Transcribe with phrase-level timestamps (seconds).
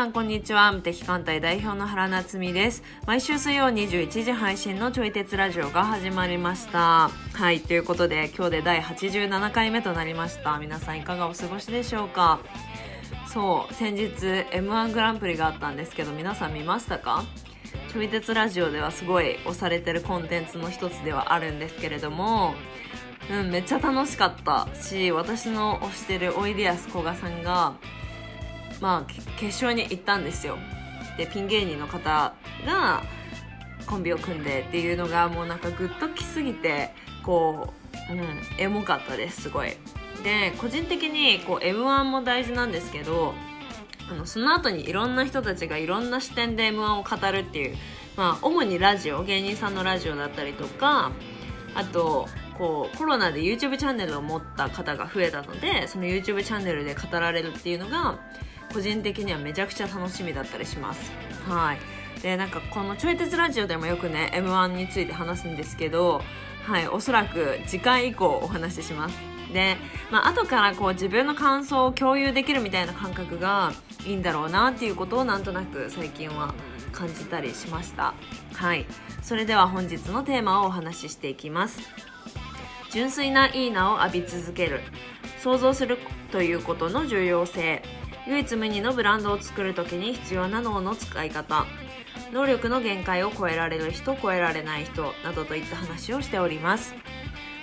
[0.00, 0.72] さんこんにちは。
[0.72, 2.82] 無敵艦隊代表の原夏実です。
[3.06, 7.10] 毎週水曜21時配信のちょい鉄ラジオが始まりました。
[7.34, 10.58] はいということで今日で第87回目となりました。
[10.58, 12.40] 皆さんいかがお過ごしでしょうか？
[13.26, 17.22] そう先日 m 1グランプリがあったんですけど皆さん見ましたか？
[17.92, 22.54] ちょい鉄ラジオではすごい推されてるコンテンツの一つではあるんですけれども
[23.30, 27.74] うん、めっちゃ楽しかったし私の推してるおいでやすこがさんが
[28.80, 30.58] まあ決勝に行ったんですよ。
[31.16, 32.34] でピン芸人の方
[32.66, 33.02] が
[33.86, 37.74] コンビを組んでっていうのがもうなんかグッときすぎてこ
[38.08, 39.76] う、うん、エモかったですすごい。
[40.22, 43.34] で個人的にこう m 1も大事なんですけど
[44.10, 47.76] あのその後にいろんな人たちがいろんな視点で m 1を語るっていう、
[48.16, 51.12] まあ、主にラジオ芸人さんのラジオだったりとか
[51.74, 58.18] あとこうコロナで YouTube チャンネルを持った方が増えたのでその YouTube チャンネルで語られるっていうのが
[58.72, 61.12] 個人的にはめちゃくちゃ楽しみだったりします。
[61.48, 61.78] はい。
[62.22, 66.20] でなんかこのちょい鉄ラジオでもよくね m 1について話すんですけど
[66.64, 69.30] はいおそらく次回以降お話しします。
[69.52, 69.76] で、
[70.10, 73.72] まあ後からこう自分の感想を共有できるみたいな感覚が
[74.06, 76.54] いいんだろうなっていうことをなんとなく最近は
[76.92, 78.14] 感じたりしました。
[78.54, 78.86] はい。
[79.22, 81.80] それでは本日のテーマをお話ししていきます。
[82.92, 84.80] 純粋ないいなを浴び続ける。
[85.42, 85.98] 想像する
[86.30, 87.82] ということの重要性。
[88.30, 91.66] 唯一無二のブランドを作る時に必要な脳の使い方。
[92.32, 96.94] 能力の限界を超えられる人超えられない人などといった話をしております。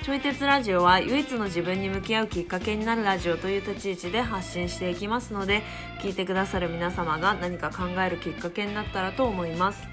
[0.04, 5.64] ちょい鉄ラジオは唯一の自分に向き合うきっかけになるラジオという立ち位置で発信していきますので
[6.02, 9.88] 聞いてくださる皆様が何か考えるきっかけになったらと思います。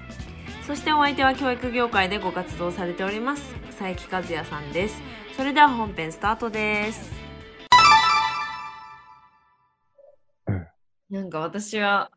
[0.67, 5.01] そしてお相手は教育業界でご活動されております佐伯和也さんです。
[5.37, 7.24] それでは本編スタートです。
[11.09, 12.11] なんか私は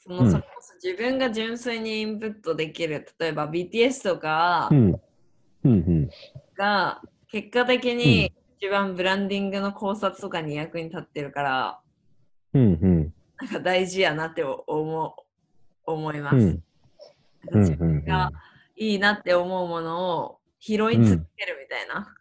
[0.00, 4.70] その、うん、それこそ自分が純粋にインプットできる例えば BTS とか
[6.56, 11.80] が結果的に一番ブランディングの考察とかに役に立ってるから、
[12.52, 15.16] うんうん、なんか大事やなって思
[15.86, 16.36] 思います。
[16.36, 16.62] うん、
[17.60, 18.30] 自分が
[18.76, 22.14] いいなって思うものを拾い続けるみたいな。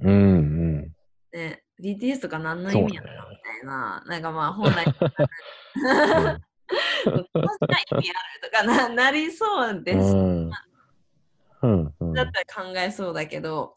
[0.00, 0.94] うんうん、
[1.32, 5.14] ね BTS とか何の意味やろみたいな、なんかまあ本来、そん
[6.24, 6.40] な
[7.12, 8.10] 意味ある
[8.42, 9.98] とかななりそうです。
[9.98, 10.50] うん。
[12.00, 13.76] うん、だったら考えそうだけど、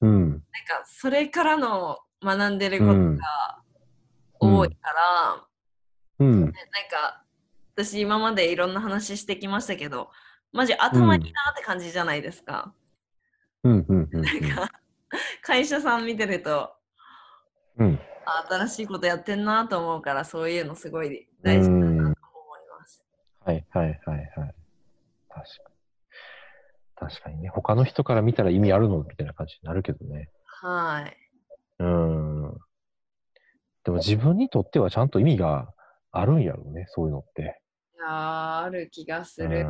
[0.00, 0.42] うん、なんか
[0.84, 3.62] それからの学んでることが
[4.38, 5.46] 多いから、
[6.20, 7.24] うん、なんか
[7.74, 10.10] 私今までいろんな話してきましたけど、
[10.52, 12.72] マジ頭いいなって感じじゃないですか。
[13.64, 14.70] なんか
[15.42, 16.76] 会社さん見てると
[17.78, 18.00] うん、
[18.48, 22.14] 新しいことやってんなと思うからそういうのすごい大事だなと思い
[22.78, 23.04] ます。
[23.44, 24.54] はいはいはいはい。
[25.28, 27.08] 確かに。
[27.08, 27.48] 確かにね。
[27.48, 30.30] 他の人から見たら意味あるのみたいな感じになるけどね。
[30.44, 31.16] はい。
[31.78, 32.56] うん。
[33.84, 35.72] でも自分にとってはちゃんと意味が
[36.10, 37.60] あるんやろうね、そういうのって。
[37.94, 39.66] いやある気がする。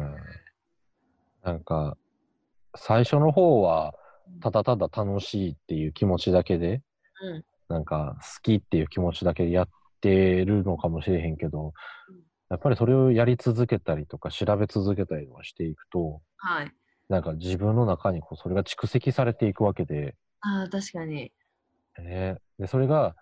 [1.43, 1.97] なんか、
[2.77, 3.95] 最初の方は、
[4.41, 6.83] ただただ楽しいっていう気持ちだけで、
[7.22, 9.69] うん、なんか好きっていう気持ちだけでやっ
[10.00, 11.72] てるのかもしれへんけど、
[12.49, 16.72] やっぱりそれをやり続けたりとか調べ続けたりとかしていくと、はい、
[17.09, 20.15] なんか自分の中にこうそれが蓄積されていくわけで。
[20.41, 21.32] ああ、確かに。
[21.99, 23.16] ね、でそれが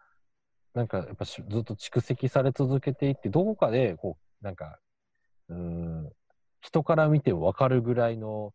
[0.74, 4.80] なんかやっぱずっと蓄積され続けていってどこかでこうなんか
[5.48, 6.10] うん
[6.60, 8.52] 人から見ても分かるぐらいの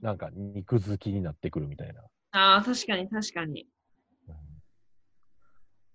[0.00, 2.02] なんか肉付きになってくるみたいな。
[2.32, 3.66] ああ確かに確かに。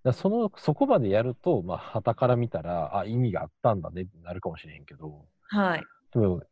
[0.05, 5.83] だその、そこまでやると、まあ、旗から見たら、あ、意味があったんだねってなるかもしれへんけど、はい。
[6.13, 6.43] でも、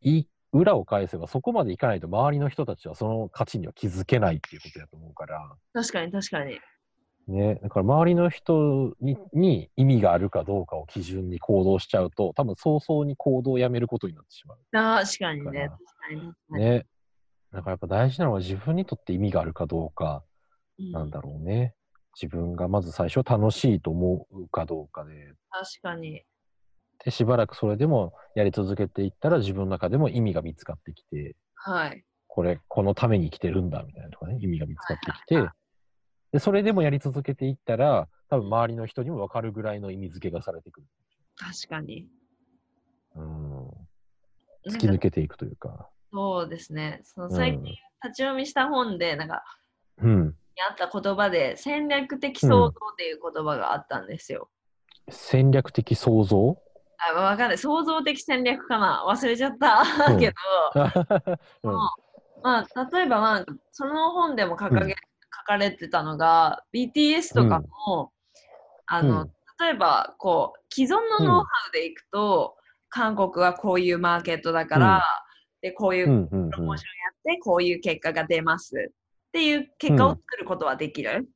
[0.00, 5.56] い裏を返せば、そこまでいかないと、周りの人たちはその価値には気づけないっていうことだと思うから。
[5.72, 6.60] 確かに、確かに。
[7.26, 14.58] ね、だから周りの人にに意味があるかどうかを基準に行動しちゃうと、多分早々に行動をやめることになってしまう。
[14.70, 15.68] 確かにね。
[15.68, 16.18] 確
[16.48, 16.60] かに。
[16.60, 16.86] ね。
[17.52, 20.22] だからやっぱ大事なのは自分にとって意味があるかどうか
[20.78, 21.74] なんだろうね。
[22.20, 25.34] 自分がまず最初楽しいと思うかどうかで。
[25.50, 26.24] 確かに。
[27.04, 32.04] で、しばらくそれでもやり続けていったら自分の中でも意味が見つかってきて、はい。
[32.26, 35.50] これ、このために生きてるんだみたいなとかね、意味が見つかってきて、
[36.32, 40.86] で、それでもやり続けていったら、多分周りの人にも分かるぐらいの意味付けがされてくる。
[41.36, 42.06] 確かに。
[43.16, 43.68] うん。
[44.68, 45.88] 突き抜けていくというか。
[46.12, 47.00] そうですね。
[47.04, 47.78] その最近立
[48.14, 49.42] ち読みした本で、なんか、
[49.98, 50.36] うん。
[50.68, 54.48] あった言葉で戦略的創造っていう言葉があったんですよ。
[55.08, 56.56] 戦略的創造？
[56.98, 57.58] あわかんない。
[57.58, 59.04] 創造的戦略かな。
[59.08, 60.34] 忘れちゃったけど、
[61.64, 61.74] うん、
[62.42, 64.94] まあ、例えば、まあ、その本でも掲げ、うん、書
[65.46, 68.12] かれてたのが、BTS とかも、
[68.86, 69.30] あの、
[69.60, 72.56] 例えば、こう、既存のノウハウでいくと、
[72.90, 75.02] 韓国はこういうマーケットだから、
[75.62, 78.92] で、こういうプロモーションやって、こういう結果が出ます
[79.30, 81.30] っていう結果を作ることはできる。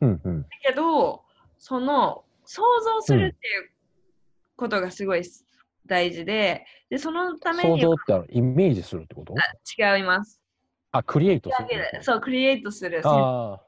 [0.00, 1.22] うんうん、だけど、
[1.58, 3.70] その想像するっていう
[4.56, 5.22] ことがすごい
[5.86, 7.80] 大事で、でそのために。
[7.80, 9.34] 想像ってイメージするってこと？
[9.78, 10.40] 違います。
[10.92, 12.02] あ、クリエイトする。
[12.02, 13.02] そう、クリエイトする。
[13.02, 13.60] 想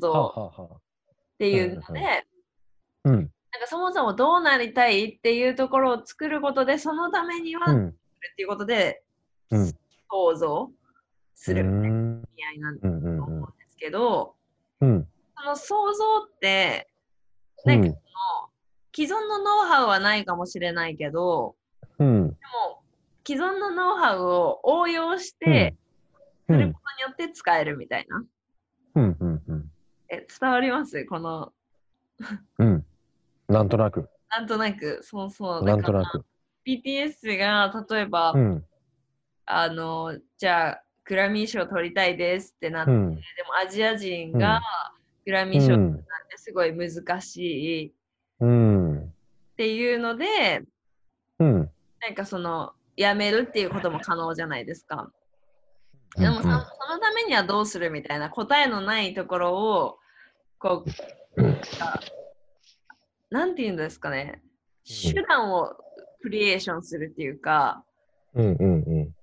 [0.00, 0.70] 像。
[0.72, 2.26] っていうので、
[3.04, 3.30] うん、なんか
[3.66, 7.92] そもそもどうなりたいっていうところを作ることで、そのためには、うん、っ
[8.36, 9.02] ていうことで、
[9.50, 9.72] うん、
[10.10, 10.70] 想像
[11.34, 11.62] する
[12.44, 14.34] 合いなんだと思うんですけど、
[14.80, 16.88] うん、その想像って、
[17.64, 17.98] なんかその、
[18.94, 21.56] 既存のノウハウはないかもしれないけど、
[21.98, 22.34] うん、で
[22.68, 22.82] も
[23.26, 25.76] 既存のノウハウを応用して、
[26.46, 28.24] することによって使えるみたいな。
[28.94, 29.70] うんうんうん、
[30.08, 31.04] え伝わります？
[31.04, 31.52] この。
[32.58, 32.86] うん。
[33.48, 34.08] なんとなく。
[34.30, 35.64] なんとなく、そうそう。
[35.64, 36.24] なんとなく。
[36.66, 38.64] BTS が例えば、うん、
[39.46, 44.60] あの、じゃあ、グラミー賞取りたいですってなって、うん、でもアジア人が
[45.24, 46.02] グラミー賞なんて
[46.36, 47.86] すごい難しい。
[47.88, 47.92] っ
[49.56, 50.62] ていうので、
[51.38, 51.70] うん、
[52.00, 55.10] なんかその、やめるっていうことも可能じゃないですか。
[56.16, 59.98] でもそのためにはどうするみたいな答えのないところを
[60.58, 60.84] こ
[61.36, 61.42] う、
[63.30, 64.42] なんて言うんですかね、
[64.84, 65.76] 手段を
[66.20, 67.84] クリエーションするっていうか、
[68.34, 68.56] うん。
[68.58, 68.82] うん。
[68.82, 69.14] うん、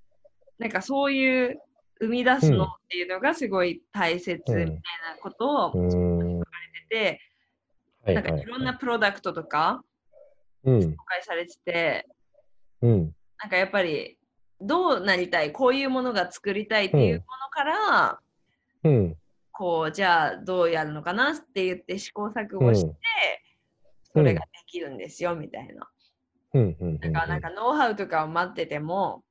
[0.57, 1.59] なんかそういう
[1.99, 4.73] 生み出すのっていうのがすごい大切みたいな
[5.21, 6.49] ことを書か
[6.91, 7.19] れて
[8.05, 8.45] て、なんかい。
[8.45, 9.83] ろんなプロダクトとか
[10.65, 12.07] 紹介されてて、
[12.81, 14.17] うん、なんかやっぱり
[14.61, 18.19] どうなりたいこういうものが作りたいっていうものから、
[18.83, 19.15] うん、
[19.51, 22.91] こうじゃあどうやるのかなって言って試行錯誤して、
[24.13, 25.89] それができるんですよ、みたいな。
[26.99, 29.24] だからなんかノウハウとかを待ってても、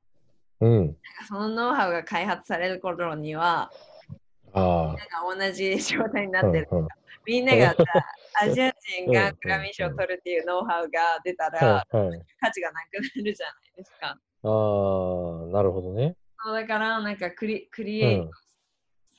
[0.65, 0.97] うん、
[1.29, 3.71] そのノウハウが開発される頃には、
[4.55, 6.69] あなんか同じ状態になってる。
[6.71, 6.89] うんうん、
[7.27, 7.75] みんなが
[8.41, 8.73] アジア
[9.05, 14.07] 人がグラミー賞を取るっていうノウハウが出たら、価値がなくなるじゃないですか。
[14.07, 14.17] ああ、
[15.53, 16.17] なるほどね。
[16.43, 18.31] そうだからなんかクリクリエイト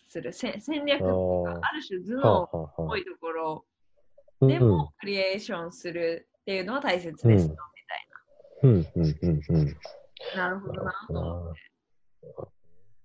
[0.07, 3.65] する、戦略とかある種頭脳っぽいところ
[4.41, 7.55] でもクリエーションするっていうのは大切ですよ、みたいな。
[8.63, 9.77] うんうんうんうん。
[10.35, 11.61] なるほどなと思って。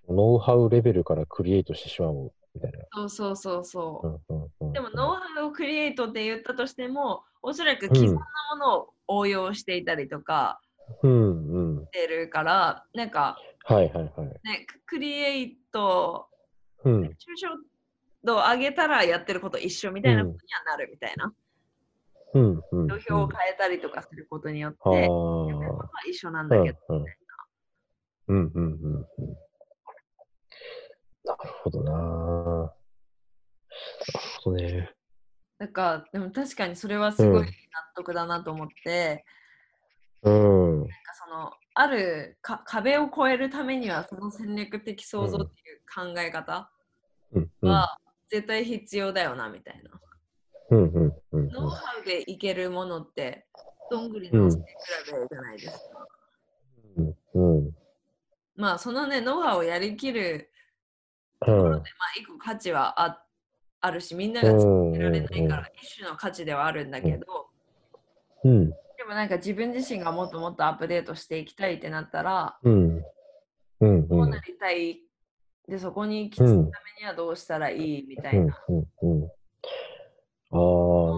[0.09, 2.79] ノウハウレベルからクリエイトしてしまうみたいな。
[2.93, 4.73] そうそうそうそう。
[4.73, 8.21] でもノウハウをクリエイトって言ったとしても、おそらく既存なも
[8.57, 10.61] のを応用していたりとか、
[11.03, 14.27] うんうん、してるから、なんか、はいはいはい。
[14.49, 16.27] ね、クリエイト、
[16.85, 17.07] うん、抽
[17.41, 17.49] 象
[18.25, 20.39] 度を上げたらやってること一緒みたいなことに
[20.69, 21.33] はなるみたいな。
[22.33, 25.19] うんうん、土俵を変えたりとかすることによって、やってること
[25.77, 27.31] は一緒なんだけど、みたいな。
[28.29, 29.37] うんうんうんうん。
[31.25, 31.93] なるほどな。
[31.93, 32.73] なる
[34.43, 34.95] ほどね。
[35.59, 37.49] なんか、でも確かにそれはすごい納
[37.97, 39.25] 得だなと思って、
[40.23, 40.79] うん。
[40.81, 40.95] なんか
[41.27, 46.71] その、あるか壁を越えるためには、その戦略的創造っていう考え方
[47.63, 49.91] は絶対必要だよな、みたいな。
[50.71, 53.47] うんうんうん、ノウハウでいけるものって、
[53.91, 54.65] どんぐりの背比
[55.13, 56.07] べじゃないですか。
[57.35, 57.71] うんうん、
[58.57, 60.51] まあ、そのね、ノウハウをやりきる
[61.41, 61.85] ところで、まあ、
[62.21, 63.25] 一個価値はあ
[63.81, 67.49] あるし、みんなが続けられないから、一種の価値ではあるんだけど、
[68.45, 73.03] うん、でもなんか自分自身がもっともっとアップデートしていきたいってなったら、うん。
[73.81, 75.01] うん、どうなりたい。
[75.67, 76.63] で、そこに行き着くため
[77.01, 78.57] にはどうしたらいいみたいな。
[78.69, 79.20] うんうん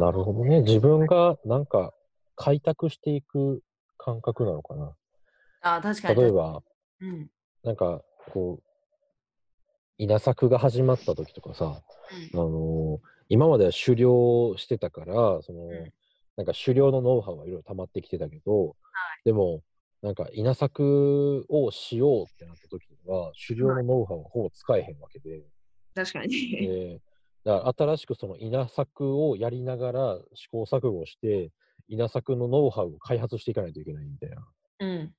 [0.03, 0.63] なるほどね。
[0.63, 1.93] 自分がなんか
[2.35, 3.63] 開拓していく
[3.99, 4.97] 感覚なのかな。
[5.61, 6.21] あ確かに。
[6.21, 6.61] 例えば、
[7.01, 7.31] うん、
[7.63, 8.63] なんかこう、
[9.99, 11.83] 稲作が始まった時とかさ、
[12.33, 15.93] うん、あのー、今までは狩猟してたから、その、うん、
[16.37, 18.75] なんか狩猟のノウハウはいろいろ溜まってきてたけど、はい、
[19.25, 19.63] でも、
[20.03, 25.45] なんか稲作をしようってなった時には、狩猟のノウハウはほぼ使えへんわけで。
[25.95, 27.01] 確かに。
[27.45, 31.51] えー、だから新しくその稲作をやりながら試行錯誤して、
[31.89, 34.47] 稲作のノウハウを開発していかないといけないみたいな。
[34.81, 35.15] うん。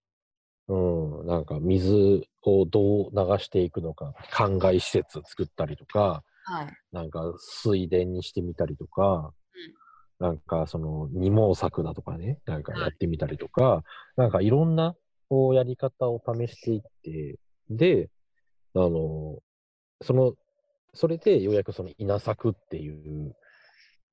[0.68, 9.34] うん、なんか水をどう流していくのか、灌漑施設作ったりとか、はい、なんか水田にしてみたりとか、
[10.20, 13.84] うなんかその二毛作だとかね、なんかやってみたりとか、
[14.16, 14.96] なんかいろんな
[15.30, 17.40] こうやり方を試していって、
[17.70, 18.10] で、
[18.76, 19.40] あの、
[20.02, 20.34] その、
[20.94, 23.36] それでようやくその稲作っていう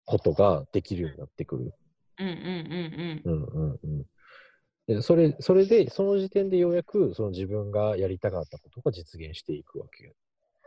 [0.04, 1.74] ことができるようになってくる。
[2.18, 3.32] うんうんうんうん。
[3.32, 4.06] うんうんうん
[4.86, 10.12] でそれそれで、その時点でようやくその自分がやりたかったことが実現していくわけ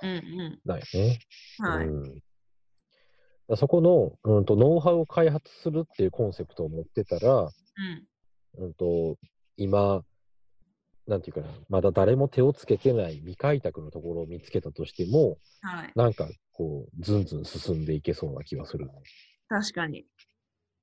[0.01, 0.59] うんうん。
[0.65, 1.19] だよね。
[1.59, 1.87] はい。
[1.87, 2.19] うん、
[3.49, 7.49] だそこの、うん、とノウハウを開発するっていうコンセプトを持ってたら、
[8.57, 8.65] うん。
[8.65, 9.17] うん、と
[9.57, 10.03] 今、
[11.07, 15.91] なんていうかな、まだ誰も手をつけてない未開拓のところを見つけたとしても、はい。
[15.95, 18.93] なんかこう、ずんずん進んでいけそうな気がするね。
[19.49, 20.05] 確かに。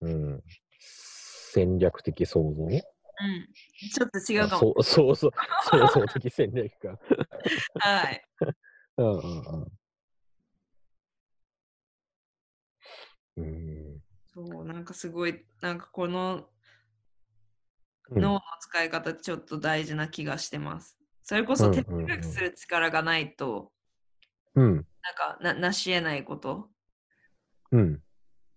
[0.03, 0.43] うん。
[0.79, 2.71] 戦略的創造うん。
[2.71, 4.61] ちょっと違うかも。
[4.61, 5.31] そうそうそう、
[5.93, 6.99] 創造的戦略か。
[7.81, 8.23] はい。
[8.99, 9.71] うんうん
[13.37, 13.43] うん。
[13.43, 14.03] うん。
[14.35, 16.47] そう、なんかすごい、なんかこのうん
[18.17, 20.99] 脳の使い方ちょっと大事な気がしてます。
[21.23, 23.73] それこそ哲学する力がないと、
[24.55, 24.75] うん。
[24.75, 26.69] なんかななし得ないこと
[27.71, 28.03] うん。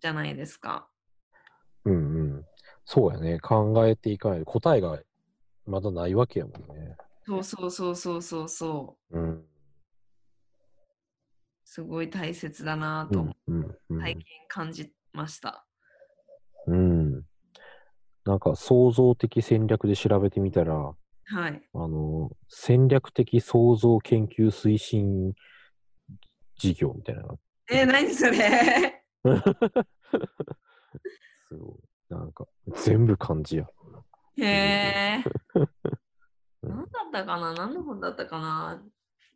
[0.01, 0.89] じゃないですか。
[1.85, 2.45] うんうん。
[2.85, 3.39] そうやね。
[3.39, 4.99] 考えていかないと答えが
[5.65, 6.97] まだないわけやもんね。
[7.25, 9.19] そうそうそうそうそうそう。
[9.19, 9.45] うん。
[11.63, 13.35] すごい大切だなと、うん。
[13.47, 13.77] うん。
[13.89, 15.65] うん最近感じました。
[18.25, 18.31] うん。
[18.31, 20.75] なんか創造的戦略で調べてみたら、
[21.25, 21.61] はい。
[21.73, 25.33] あの、戦略的創造研究推進
[26.57, 27.23] 事業みたいな
[27.71, 29.03] えー、何それ？
[31.47, 31.77] すごい。
[32.09, 32.45] なんか、
[32.83, 33.67] 全部漢字や。
[34.37, 35.23] へえ。
[35.55, 35.69] うん
[36.65, 37.53] 何だったかな？
[37.53, 38.81] 何の本だったかな？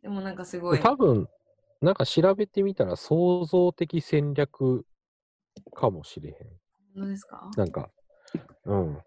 [0.02, 0.80] でもなんかすごい。
[0.80, 1.28] 多分、
[1.82, 4.86] なんか調べてみたら創造的戦略
[5.74, 6.36] かもしれへん。
[6.94, 7.50] 本当ですか？
[7.56, 7.90] なんか、
[8.64, 8.98] うん。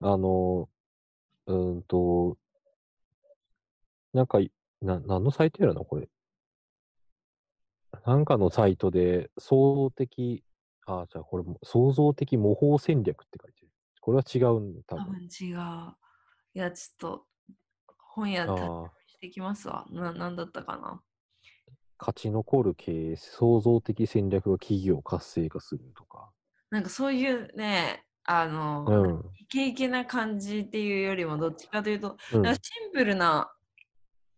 [0.00, 0.68] あの、
[1.46, 2.36] うーんと、
[4.12, 6.08] なんかい、な、何のサイトやろな、これ。
[8.04, 10.44] なんかのサイトで、創造的、
[10.86, 13.70] あ、じゃあこれも、創造的模倣戦略って書いてる。
[14.00, 15.12] これは違うん多多分。
[15.14, 15.96] 分違う。
[16.54, 17.26] いや、ちょっと
[17.98, 19.86] 本屋たああ、してきますわ。
[19.90, 21.02] な、なんだったかな
[21.98, 26.30] 勝ち残る経営、創造的戦略が企業を活性化するとか。
[26.70, 29.24] なんかそういうね、あの、うん。
[29.38, 33.52] イケイケな感じっていうよりも、どっちかというと、うんシンプルな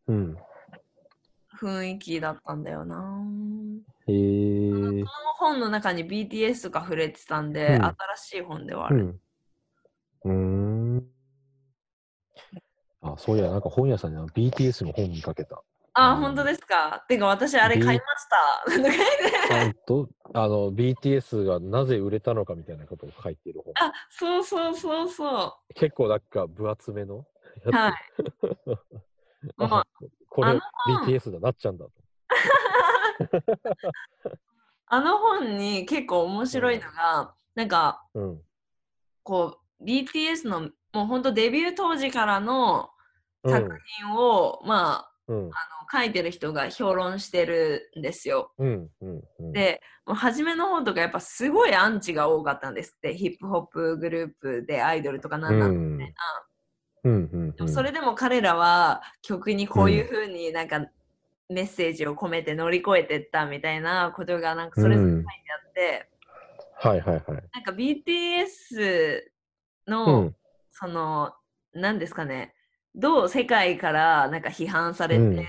[0.06, 0.36] うん。
[1.60, 3.24] 雰囲気だったんだよな。
[4.06, 4.70] へえ。
[4.70, 5.04] この
[5.38, 9.20] 本の中に BTS とか触れてたんで、うん新しい本ではある。
[10.24, 10.96] うん。
[10.96, 11.10] うーん。
[13.00, 15.62] あ、そういや、なんか本屋さんに BTS の本見かけた。
[16.00, 17.04] あ、うん本当ですか？
[17.08, 18.04] てか私あれ買いま
[18.84, 18.98] した。
[19.54, 23.72] ちゃんと、あの、BTS がなぜ売れたのかみたいなことを書いてる本。
[23.76, 27.26] あ、そうそうそうそ結構なんか分厚めのう。
[27.72, 27.94] やはい。
[28.22, 28.24] つ。
[29.56, 29.86] もうあ
[30.28, 30.60] これあの
[30.96, 31.92] 本 BTS だなっちゃうんだと。
[34.90, 38.42] あの本に結構面白いのが、なんかうん。
[39.22, 40.60] こう BTS の
[40.92, 42.90] もう本当デビュー当時からの
[43.44, 45.36] うん作品を、まあうん。
[45.36, 45.52] あの
[45.90, 48.52] 書いてる人が評論してるんですよ。
[48.58, 48.90] うん。
[49.00, 49.22] うん。
[49.40, 49.52] うん。
[49.52, 56.14] でもう初めの方とかやっぱすごいアンチが多かったんですってヒップホップグループでアイドルとかなんなんみたいな。
[57.04, 57.68] うん。
[57.68, 60.86] それでも彼らは曲にこういう風になんか
[61.48, 66.10] メッセージを込めて乗り越えてったみたいなことがなんかそれぞれ書いてあって、
[66.80, 67.24] はいはいはい。
[67.52, 69.32] なんか BTS
[69.86, 70.36] うの、ん。
[70.70, 71.32] その
[71.72, 72.54] 何ですかね
[72.94, 75.48] どう世界からなんか批判されて、うん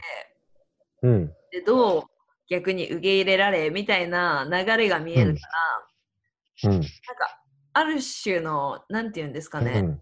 [1.02, 1.28] うん。
[1.52, 2.04] でどう
[2.50, 5.40] 逆に受け入れられみたいな流れが見えるか
[6.64, 6.80] ら、うん。
[6.80, 6.90] なんか
[7.74, 10.02] ある種のなんて言うんですかね、うん。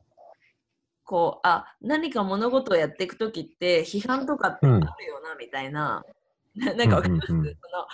[1.04, 6.04] こうあ何か物事をやっていく時って批判とかってあるよな、みたいな
[6.56, 7.88] ななんかわかります、うんうんうんその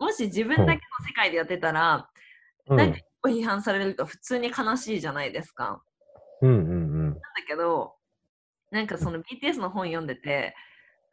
[0.00, 0.78] もし自分だけの
[1.08, 2.08] 世界でやってたら、
[2.68, 2.76] うん。
[2.76, 5.82] なんか批判されると普通に悲しいじゃないですか。
[6.40, 6.50] うん。
[6.50, 7.14] うん。
[7.14, 7.97] だけど
[8.70, 10.54] なんかその BTS の本読んでて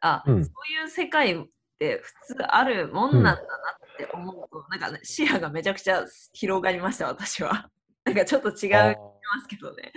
[0.00, 1.44] あ、うんそういう世界っ
[1.78, 7.70] て普通あるもんなんだなって思うと、なんかね視野がめちゃくちゃ広がりました私は。
[8.04, 8.94] なんかちょっと違いま
[9.42, 9.92] すけどね。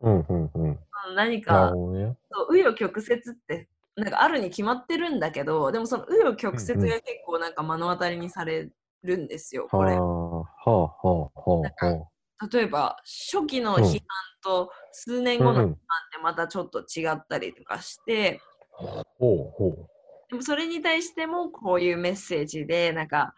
[0.00, 0.20] うん。
[0.20, 0.50] うん。
[0.54, 0.78] うん。
[1.14, 1.68] 何なか。
[1.70, 8.70] そう紆余曲折ってなんかあるに決まってるんだけどでもその紆余曲折が結構なんか目の当たりにされ
[9.02, 10.00] るんですよ、はこれあ。。
[10.00, 10.80] はあ。
[10.80, 11.86] はあ。
[11.86, 12.15] はあ。
[12.38, 13.82] は例えば初期のうん。
[13.82, 14.00] 批判
[14.42, 15.80] と数年後の批判っうんて
[16.22, 18.40] またちょっと違ったりとかして、
[18.78, 19.04] あ。
[19.18, 19.88] ほうほ
[20.28, 23.32] でもそれに対してもこういうメッセージでなんか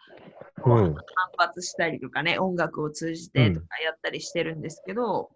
[0.63, 0.95] 反
[1.37, 5.29] 発したりとかね、音楽を通じてとかやったりしてるんですけど、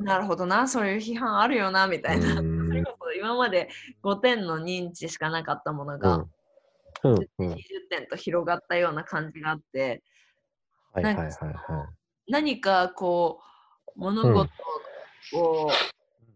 [0.00, 2.36] なるほどな、そういう批判あるよな、みたいな。
[2.36, 3.68] それこそ今まで
[4.02, 6.24] 5点の認知しかなかったものが、
[7.04, 7.14] うん。
[7.14, 7.56] うん、20
[7.88, 10.02] 点と広がったような感じがあって、
[12.28, 13.40] 何かこ
[13.96, 14.50] う、物事
[15.34, 15.70] を、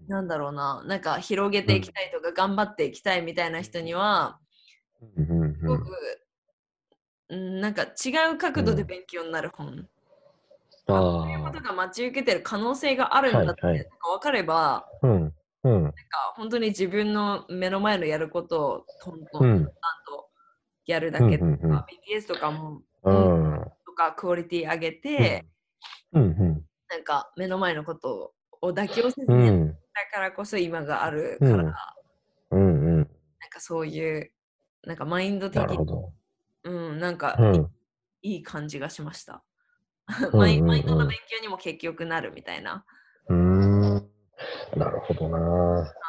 [0.01, 4.39] うん、なんだろうな、なんか広げていきたいとか、頑張っていきたいみたいな人には、
[5.17, 5.87] すごく、
[7.29, 9.89] うん、なんか違う角度で勉強になる本。
[10.87, 15.33] そういうことが待ち受けてる可能性があるんだって、はいはい、分かれば、うん
[15.65, 15.93] うん、なんか
[16.35, 19.73] 本当に自分の目の前のやることをトントン、うん、と
[20.87, 25.45] やるだけとか、うんうんうん、BTS とかも、うん、とかクオリティ上げて、
[26.13, 29.77] うんうん、なんか目の前のことを妥協せずにやっ
[30.11, 31.75] たからこそ今があるから、
[32.51, 33.07] うんうん、なん
[33.51, 34.31] かそういう
[34.87, 35.77] なんかマインド的に、
[36.65, 37.39] うん、なんか、
[38.23, 39.45] いい感じがしました。
[40.33, 42.85] マインドの勉強にも結局なるみたいな。
[43.29, 43.95] うん。
[44.77, 45.39] なるほどな。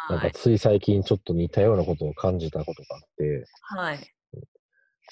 [0.10, 4.00] なんかつい最近ちょっと似たようなことを感じたことがあって、はい。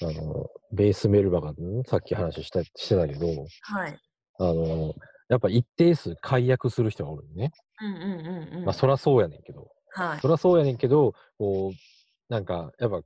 [0.02, 1.54] あの、ベースメルバが、
[1.86, 3.26] さっき話したしてたけど、
[3.62, 3.98] はい。
[4.38, 4.94] あの、
[5.28, 7.52] やっぱ一定数解約する人がおるね。
[7.80, 8.06] うんうんう
[8.54, 8.64] んうん。
[8.64, 10.20] まあそらそうやねんけど、はい。
[10.20, 13.02] そらそうやねんけど、こう、なんか、やっぱ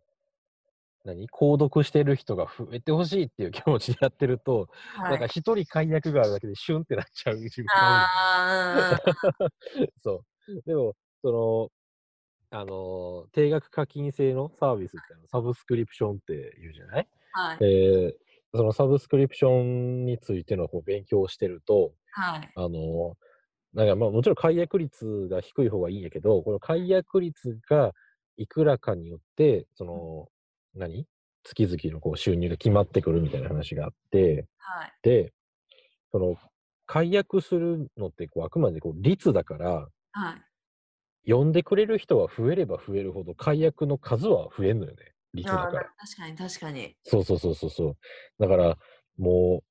[1.05, 1.29] 何？
[1.29, 9.01] 購読してる人が増えてほしいっていう気持ちでやってると、はい、なんか一人解約があるだけでシュンってなっちゃう自分が
[10.03, 10.63] そう。
[10.67, 11.71] でも、そ
[12.51, 17.09] の、あの、定額課金制のサービスってのサブスクリプションって言うじゃない？
[17.33, 17.59] はい。
[17.61, 18.15] えー、
[18.55, 22.53] そのサブスクリプションについてのこう勉強をしてると、はい。
[22.57, 23.17] あの、
[23.75, 27.93] なんかまあもちろん解約率が低い方がいいんやけど、この解約率が
[28.37, 30.29] いくらかによって、その、
[30.75, 31.07] 何？
[31.45, 35.33] 月々のこう収入が決まってくるみたいな話があって、はい、で、
[36.13, 36.37] その、
[36.87, 40.47] 解約するのってこうあくまでこう率だから、はい、
[41.25, 45.16] 呼んでくれる人は増えれば増えるほど解約の数は増えんのよね。
[45.37, 45.71] 率だから。
[45.97, 46.97] 確かに確かに。
[47.05, 47.97] そうそうそうそうそう。
[48.39, 48.77] だから、
[49.19, 49.63] も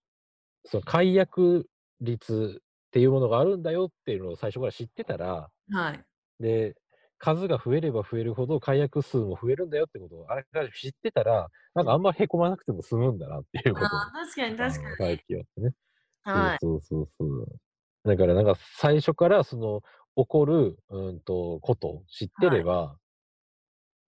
[0.63, 1.67] う、その解約
[2.01, 6.03] 率っていうものがあるんだよっていうのを最初から知ってたら、はい。
[6.39, 6.75] で、
[7.17, 13.85] 数が増えれば増えるほど解約数も増えるんだよってことをあれから知ってたら、なんかあんまへこまなくても済むんだなっていうこと。
[13.85, 14.95] あ確かに確かに。
[14.97, 15.73] 最近はね。
[16.23, 16.57] はい。
[16.61, 17.47] そうそうそう。
[18.03, 19.81] だからなんか最初からその
[20.15, 22.97] 起こる、うんと、ことを知ってれば、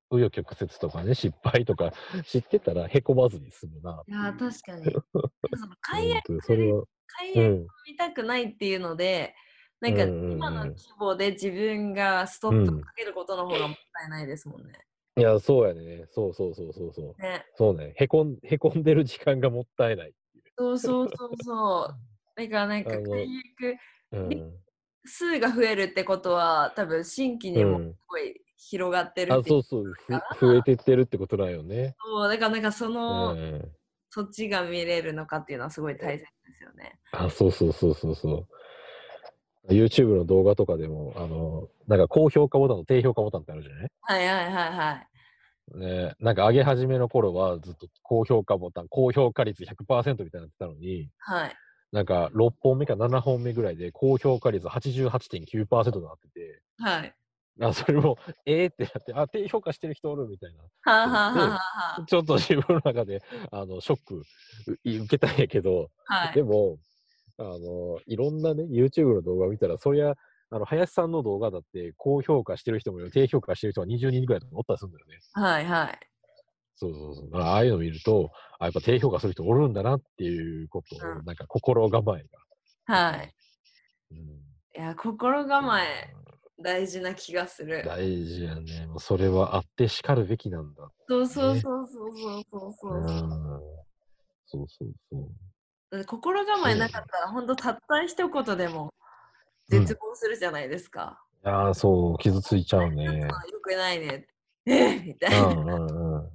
[0.10, 1.92] 紆余曲折とかね、失敗とか
[2.26, 4.04] 知ってたらへこまずに済むな。
[4.08, 4.86] いや、確かに。
[4.86, 9.36] その 解約、それは解約見たくないっていうので、
[9.80, 14.74] なんか今の規模で自分がストップかけることの方がもったいないですもんね。
[15.18, 16.06] いや、そうやね。
[16.12, 17.22] そうそうそうそうそう。
[17.22, 17.94] ね、そうね。
[17.96, 20.14] へこん、へこんでる時間がもったいない
[20.58, 21.96] そうそうそうそう。
[22.36, 23.28] だからなんか解
[23.62, 23.78] 約、
[24.12, 24.60] うん、
[25.06, 29.94] 数が増えるってことは多分新規にもすごい広がってるあ、そうそう。
[30.40, 31.96] 増えてってるってことだよね。
[32.04, 33.72] そう、だからなんかその、うん、
[34.10, 37.00] そっちが見れるのかっていうのはすごい大切ですよね。
[37.12, 38.48] あ、そうそうそうそうそ
[39.70, 39.74] う。
[39.74, 43.90] YouTube の動画とかでも、あの、なんか高評価ボタンと低評価ボタンってあるじゃない？
[44.02, 45.08] はいはいはいはい。
[45.78, 51.56] ね、なんか上げ始めの頃はずっと高評価ボタン、高評価率100%みたいになってたのに、はい。
[51.92, 57.14] なんか6本目か7本目ぐらいで高評価率88.9%になってて、はい。
[57.62, 60.62] あそれも、 えーってなって、あ、低評価してる人おるみたいな。
[60.62, 61.60] はあ、はあは
[62.02, 64.24] あ、ちょっと自分の中で、あの、ショック
[64.86, 66.78] 受けたんやけど、はい、でも、
[67.38, 70.16] あの、いろんなね、YouTube の動画を見たら、そりゃ、
[70.50, 75.20] あの、林さんの動画だって、高評価してる人もいる、低評価してる人は20人ぐらいとかおったりするんだよね。
[75.34, 76.00] はいはい。
[76.76, 77.42] そうそうそう。
[77.42, 82.24] ああいうのを見ると、あやっぱ低評価する人おるんだなっていうことを、うん、なんか心構え
[82.86, 82.96] が。
[82.96, 83.34] はい。
[84.12, 84.32] うん、い
[84.76, 86.14] や、心構え、
[86.60, 87.84] 大事な気がする。
[87.86, 88.88] 大事やね。
[88.88, 92.94] もうそれはあってしかるべきなんだ、ね、そうそうそうそうそうそうそう。
[92.94, 93.10] うん、
[94.46, 95.32] そうそうそ
[95.92, 96.06] う。
[96.06, 98.94] 心構えなかったら、本当たった一言でも
[99.70, 101.22] 絶望するじゃないですか。
[101.44, 103.06] うん、ああ、そう、傷ついちゃうね。
[103.06, 103.28] よ
[103.62, 104.28] くないね。
[104.66, 105.48] えみたいな。
[105.48, 106.24] うんうんうん。
[106.24, 106.30] は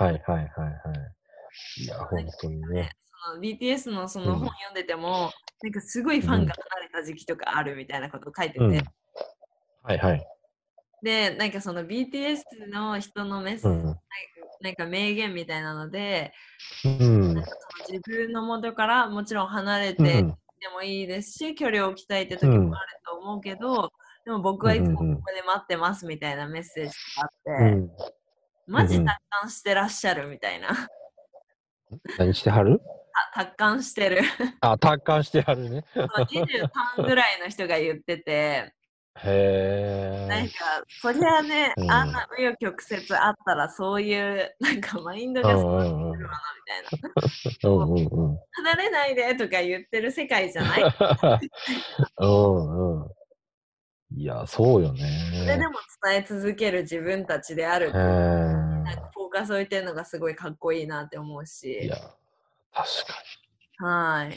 [0.00, 1.84] いはいはいはい。
[1.84, 2.90] いや、本当にね。
[3.26, 5.08] その BTS のその本読んでても、
[5.62, 8.64] うん、なんかすごいファンが離れた時期とかあるみたいなことを書いてて。
[8.64, 8.72] うん、
[9.84, 10.26] はいはい。
[11.02, 12.42] で、なんかその BTS
[12.72, 13.98] の人のメッセージ、
[14.62, 16.32] なんか名言みたいなので、
[16.84, 20.22] うん、なんかその自分の元からもちろん離れてで
[20.72, 23.92] もいいですし、うん、距離を置きたいって時もあると思うけど、
[24.24, 27.90] でも僕はいつもここで待ってますみたいなメッセージがあって、うん、
[28.66, 30.88] マジ達観してらっしゃるみたいな。
[32.18, 32.80] 何してはる？
[33.34, 34.22] あ達観してる。
[34.60, 35.84] あ、達観してはるね。
[35.94, 38.72] 23ぐらいの人が言ってて、
[39.22, 40.26] へえ。
[40.28, 40.54] なんか、
[41.00, 46.90] そりゃね、うんあんな紆余曲折あったら、そういう、なんかマインドがそうなってるわな、みたいな。
[47.64, 47.94] うんう
[48.26, 48.38] んうん。
[48.52, 50.82] 離れないでとか言ってる世界じゃない。
[52.18, 53.10] うんうん。
[54.16, 55.00] いや、そうよね。
[55.38, 55.74] それでも
[56.04, 58.96] 伝え続ける自分たちであるなんえ。
[58.96, 61.96] かフォーカス置いてるのがすごいかっこいいなって思ういしや、
[62.72, 63.14] 確か
[63.78, 64.36] はいに。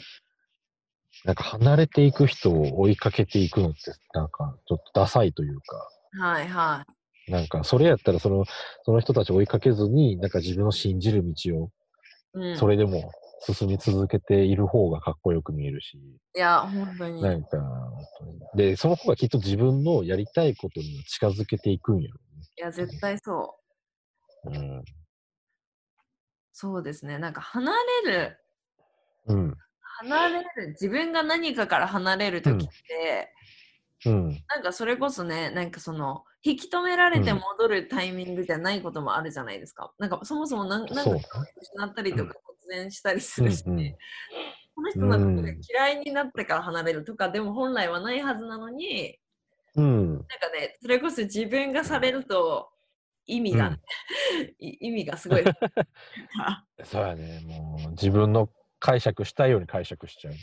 [1.24, 6.86] なんか離れていく人を追いかけていくのって、なんかちょっとダサいというか、はいは
[7.28, 8.44] なんかそれやったらその、
[8.84, 11.70] その人たちを追いかけずに、なんか自分の信じる道を、
[12.54, 15.98] それでも進み続けている方がかっこよく見えるし、
[16.34, 17.22] いや本当に。
[17.22, 17.58] なんか、
[18.54, 22.16] で、その方がきっと自分のやりたいことに近づけていくんやろ
[22.58, 23.58] いや絶対そ
[24.44, 24.48] う。
[24.48, 24.82] うね。
[26.52, 27.18] そうですね。
[27.18, 27.72] なんか離
[28.04, 28.38] れる
[29.26, 29.56] うん。
[30.02, 30.08] うん。
[30.08, 33.32] 離れる自分が何かから離れる時って、
[34.06, 34.44] うん。
[34.48, 41.16] なんかそれこそねなんかその引き止められて戻るタイミングじゃないこともあるじゃないですか、なんかそもそもなんなんか
[41.60, 42.34] 失ったりとか
[42.68, 43.94] 突然したりするし、うんうん
[44.78, 49.18] この人のことが嫌いになってから離れるとか、でも本来はないはずなのに
[49.74, 50.12] うん。
[50.12, 52.68] なんかねそれこそ自分がされると
[53.26, 53.76] 意味が、
[54.60, 55.42] い意味がすごい
[56.84, 57.40] そうやね。
[57.44, 58.48] もう自分の
[58.80, 60.34] 解釈したいように解釈しちゃう。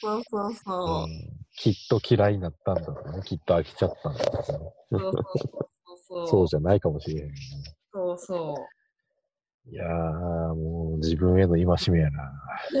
[0.00, 1.06] そうそうそうう。
[1.06, 1.08] ん、
[1.56, 3.22] きっと嫌いになったんだろうね。
[3.24, 4.44] きっと飽きちゃったんだろうね。
[4.90, 6.28] そうそうそうそう。
[6.28, 7.34] そうじゃないかもしれへんね。
[7.92, 8.54] そうそ
[9.66, 9.72] う。
[9.72, 9.88] いやー、
[10.54, 12.32] もう自分への戒めやな。
[12.72, 12.76] い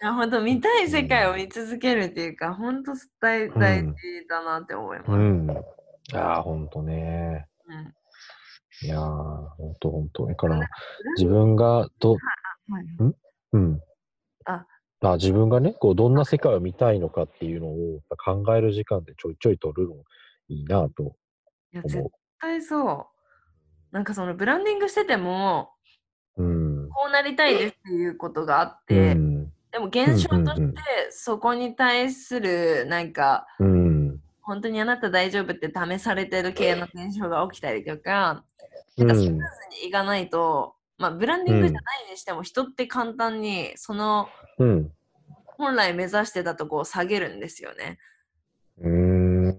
[0.00, 3.94] や本当見たい世界を見続けるっていうか、本当大大事
[4.28, 5.10] だなって思います。
[5.10, 5.50] うん。
[5.50, 7.46] いやー、ほんとね。
[7.66, 7.94] うん
[8.82, 10.26] いやー、ほんとほんと。
[10.26, 10.60] だから、
[11.16, 12.18] 自分がど、はい
[13.52, 13.80] うん。
[14.46, 14.66] あ
[15.00, 19.94] あ自分がね、こう、どんな世界を見たいのかっていうのを考える時間ってちょいちょい取るの
[20.48, 21.16] いいなと
[21.72, 22.10] いや絶思
[22.40, 23.06] 対そ
[23.92, 23.94] う。
[23.94, 25.72] なんかそのブランディングしてても、
[26.36, 26.42] う。
[26.42, 26.46] う
[26.86, 26.88] ん。
[26.88, 29.52] こうなりたいですっていうことがあっうて、ん。
[29.72, 30.74] でも現象としてうんうんうん
[31.10, 33.73] そこに対するなんかうん。
[34.44, 38.44] 本当にあなた大丈夫って試されてる系の現象が起きたりとか、
[38.98, 39.38] うなんかスムーズん。
[39.82, 44.28] にいかないと、まあブランディングじゃないにしても人って簡単にその
[44.58, 44.92] うん。
[45.56, 47.98] 本来目指してたとこを下げるんですよね。
[48.80, 49.50] うん。
[49.50, 49.54] い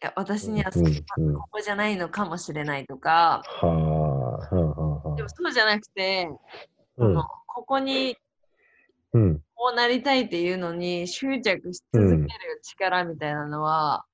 [0.00, 3.66] や私にはうんうんここじゃないのかもしれないとか、はあ。
[3.66, 6.28] はあはあはでもそうじゃなくて、
[6.98, 7.04] あ。
[7.04, 7.24] うんその。
[7.46, 8.16] ここに
[9.12, 9.42] うん。
[9.54, 12.26] こうなりたいっていうのに執着し続ける
[12.62, 14.04] 力みたいなのは、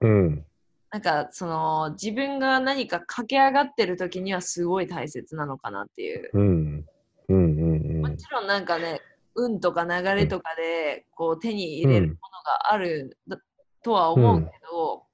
[0.00, 0.46] うん。
[0.90, 6.30] なんかその自分が何か駆け上がってる時にはすごい大切なのかなっていう。
[6.32, 6.86] うん。
[7.28, 7.36] うん。
[7.36, 8.00] うん。
[8.02, 9.00] もちろんなんかね、
[9.34, 13.38] 運とか流れとかでこう手に入れるものがあるだ
[13.82, 15.06] とは思うけど、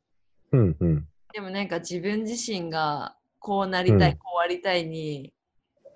[0.53, 0.77] うん。
[0.79, 1.09] うん。
[1.33, 5.33] でもなんか自分自身がこうなりたい、うんこうありたいに、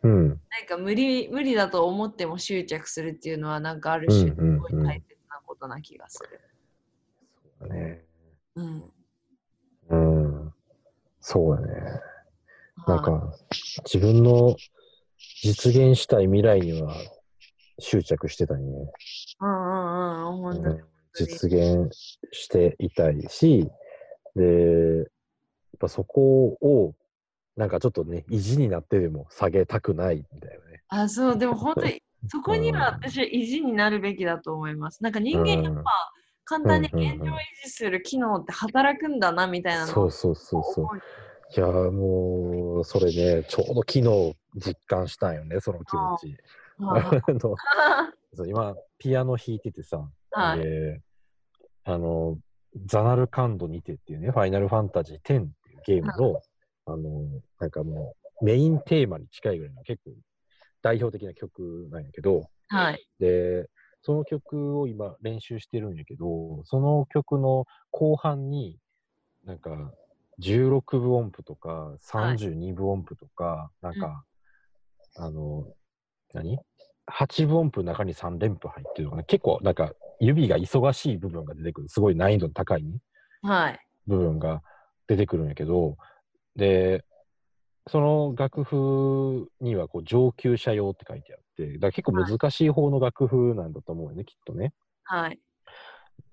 [0.03, 0.29] うん。
[0.29, 6.21] なんか無理無理だと思っても執着するっていうのはなんかある種すうんうんうんごい大切なことな気がす
[7.61, 7.69] る。
[7.69, 8.05] ね。
[8.57, 8.93] うん。
[9.89, 10.55] うん。
[11.21, 12.01] そうだね。
[12.87, 13.33] なんはいか、
[13.85, 14.57] 自分の
[15.43, 16.97] 実現したい未来には
[17.79, 18.93] 執着してたりね。
[19.41, 20.77] うんうんうん、本当に。
[20.77, 21.89] うん実現
[22.33, 23.71] していたいし、
[24.35, 25.07] で、やっ
[25.79, 26.95] ぱそこを、
[27.57, 30.83] なんかちょっとね、意地になってでも下げたくないんだよね。
[30.89, 35.05] あ、そう、でも本当に、そこには私は意地になるべきだと思います。
[35.05, 35.91] なんか人間やっぱ
[36.45, 40.87] 簡単に現状を維持する機能って働くんだなみたいなのそうそうそうそう。
[41.57, 46.37] いやーもう、それね、ちょうど昨日実感したんよね、その気持ち。
[48.49, 51.01] 今、ピアノ弾いててさ、はいで、
[51.85, 52.39] あの、
[52.87, 55.47] ザナルカンドにてっていうね、ファイナルファンタジー10っていう
[55.87, 56.41] ゲームの、
[56.87, 60.11] あの、なんかもう、メインテーマに近いぐらいの結構
[60.83, 63.09] 代表的な曲なんやけど、はい。
[63.21, 63.69] で、
[64.05, 68.79] その曲を今練習してるんやけど、その曲の後半に、
[69.47, 69.93] なんか、
[70.41, 74.25] 16分音符とか、32分音符とか、なんか、
[75.17, 75.65] あの、
[76.35, 76.59] 何
[77.07, 79.25] ?8 分音符の中に3連符入ってるのかな？
[79.25, 81.89] 結構、なんか、指が忙しい部分が出てくる。
[81.89, 82.99] すごい難易度の高い、ね、
[83.41, 83.81] はい。
[84.07, 84.63] 部分が
[85.07, 85.97] 出てくるんやけど、
[86.57, 87.07] で、
[87.87, 94.73] その楽譜にはこう上級者用って書いてあって、だから結構難しい方の楽譜なんだと思うよね、きっとね。
[95.05, 95.39] はい。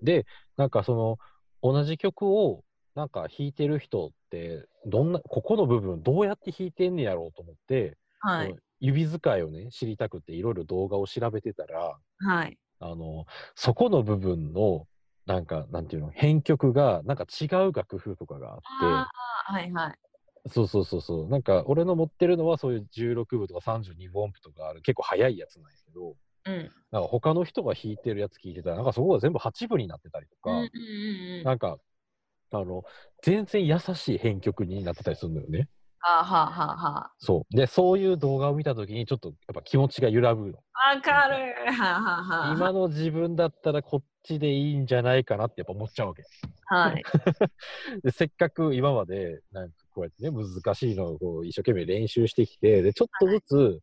[0.02, 1.18] で、なんかその
[1.62, 8.54] 同じ曲をなんか弾いてる人って、どんな、ここの部分どうやって弾いてんねやろうと思って、はい。
[8.80, 12.58] 指使いをね、知りたくていろいろ動画を調べてたら、はい。
[12.80, 14.86] あの、そこの部分の、
[15.24, 19.98] なんか、なんていうの、編曲が、なんか違う楽譜とかがあって、あはいはい。
[20.48, 21.28] そうそうそうそう。
[21.28, 26.70] なんか、俺の持ってるのはそういう16部とか32分音符とかある、結構速いやつなんやけど、うん。
[26.90, 31.78] なんか他の人が弾いてるやつ聞いてたら、なんかそこが全部8分になってたりとか、うんうんうんうん、なんか、
[32.50, 32.82] あの、
[33.22, 35.68] 全然優しい編曲になってたりするんだよね。
[36.00, 37.56] はあ、はあははあ、そう。
[37.56, 40.58] で、そういう動画を見たときに、ちょっとやっぱ気持ちが揺らぐの。
[40.74, 46.24] わかるはあ、はあはあ、今の自分だったらこっちでいいんじゃないかなってやっぱ思っちゃうわけ。
[46.66, 47.02] はい。
[48.02, 53.80] で、せっかく今まで、なんかこうやってね、難しいのをこう一生懸命練習してきて、で、ちょっとずつ、はい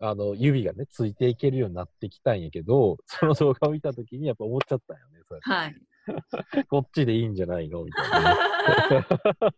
[0.00, 5.20] あの、指がね、ついていけるようになってきたんやけど、 その動画を見たときにやっぱ思っちゃったよね。
[5.40, 5.74] はい。
[6.68, 7.82] こっちでいいんじゃないの？
[7.82, 8.36] みたいな、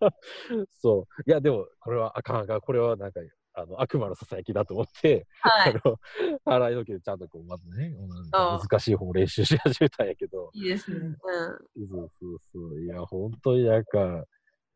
[0.79, 1.23] そう。
[1.29, 3.21] いや、でも、これはあかんが、これはなんか、
[3.59, 5.99] あの悪魔のささやきだと思って、はい、あの
[6.45, 7.97] 払い時でちゃんとこう、まずね、
[8.31, 10.51] 難しい方を練習し始めたんやけど。
[10.53, 10.99] いいですね。
[10.99, 11.89] うん。
[11.89, 12.81] そうそうそう。
[12.83, 14.25] いや、本当になんか、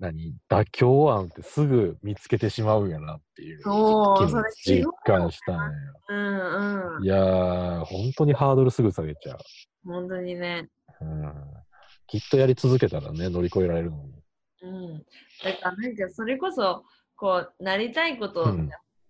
[0.01, 0.35] 何？
[0.49, 5.71] 妥協案ってすぐ見つけてしまうんやなっていうそうそれ実感したんや。
[6.09, 7.05] うんうん。
[7.05, 9.39] いやー、本当にハードルすぐ下げちゃう。
[9.87, 10.69] 本当にね。
[11.01, 11.33] うん。
[12.07, 14.13] きっとやり続けたらね、乗り越えられるのに。
[14.63, 14.99] うん。
[14.99, 16.85] だからなんかそれこそ、
[17.17, 18.49] こう、なりたいことを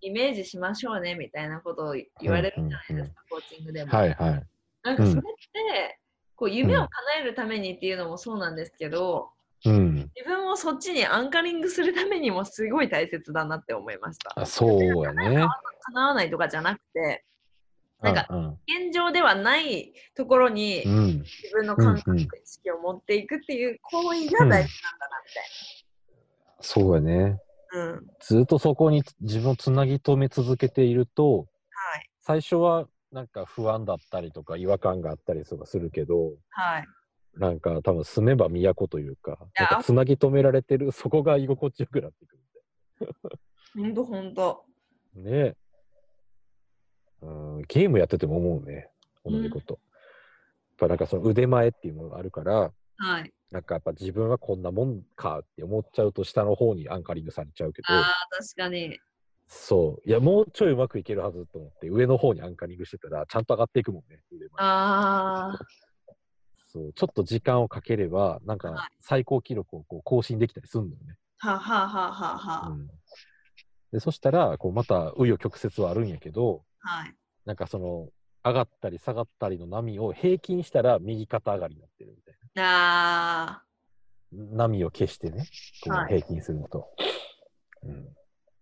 [0.00, 3.92] イメージしましょうねみたいなことを言われるじゃないですか、コーチングでも。
[3.92, 4.46] はいはい。
[4.82, 6.00] なんかそれって、
[6.36, 9.30] こう夢を叶えるためにっていうのもそうなんですけど、
[9.66, 14.32] うん、自分をそっちにアンカリングするためにもすごい大切だなって思いました。
[14.34, 15.46] あそうやね。
[15.82, 17.24] 叶わないとかじゃなくて、
[18.00, 18.26] なんか、
[18.66, 24.70] 現状ではないところに、自分の感覚、意識を持っていくっていう行為が大事なんだなって。
[26.60, 27.38] そうやね。
[27.72, 31.46] うん、ずっとそこに自分をつなぎ止め続けていると、はい、
[32.20, 36.86] 最初はなんか不安だったりとか違和感があったりとかするけど、はい、
[37.36, 43.38] なんか多分住めば都というか、なんかつなぎ止められてる、 そこが居心地よくなってくるんで。
[43.74, 44.64] ほんとほんと。
[45.14, 45.56] ね
[47.22, 48.90] うん、ゲームやってても思うね、
[49.24, 49.74] 同じこと。
[49.74, 57.88] うん、やっぱなんかその腕前っていうのがあるから、はい、なんかやっぱ自分はこんなもんかって思っちゃうと下の方にアンカリングされちゃうけど。
[57.88, 58.98] ああ、確かに。
[59.48, 60.08] そう。
[60.08, 64.50] いや、もうちょいうまくいけるはずと思って、上の方にアンカリングしてたら、ちゃんと上がっていくもんね、腕前。
[64.58, 65.58] ああ。
[66.72, 71.16] そう、ちょっと時間をかければ、なんか最高記録をこう更新できたりするんだよね。
[71.38, 72.86] はあ、はあはあははあ、うん、
[73.92, 78.08] でそしたら、こうまた紆余曲折はあるんやけど、はい、なんかその、
[78.42, 82.62] 上がったり下がったりの波を平均したら右肩上がりになってるみたいな。
[83.42, 83.62] あ
[84.32, 85.44] 波を消してね、
[85.82, 86.78] こう平均すると。
[86.78, 86.86] は
[87.84, 88.04] い、うん。
[88.04, 88.14] だか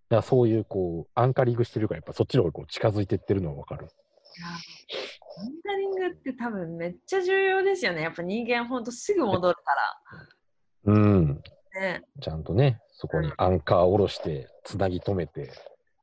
[0.09, 3.89] らそういうこう、アンカリングしてるから、やっぱそっちの方がこう近づいてってるのがわかる。
[5.39, 8.03] アンカリングって多分めっちゃ重要ですよね。
[8.03, 9.63] やっぱ人間ほんとすぐ戻るか
[10.87, 10.93] ら。
[10.93, 11.43] うん。
[11.81, 15.53] ね、ちゃんとね、そこにアンカーを下ろして、つなぎ止めて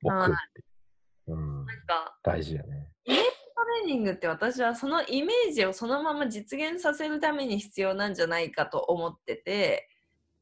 [0.03, 0.63] おくって。
[1.27, 1.65] うん。
[1.65, 2.91] なんか、大事やね。
[3.05, 9.89] イメージトレーニングって私はそのイメージをそのまま実現させるために必要なんじゃないかと思ってて、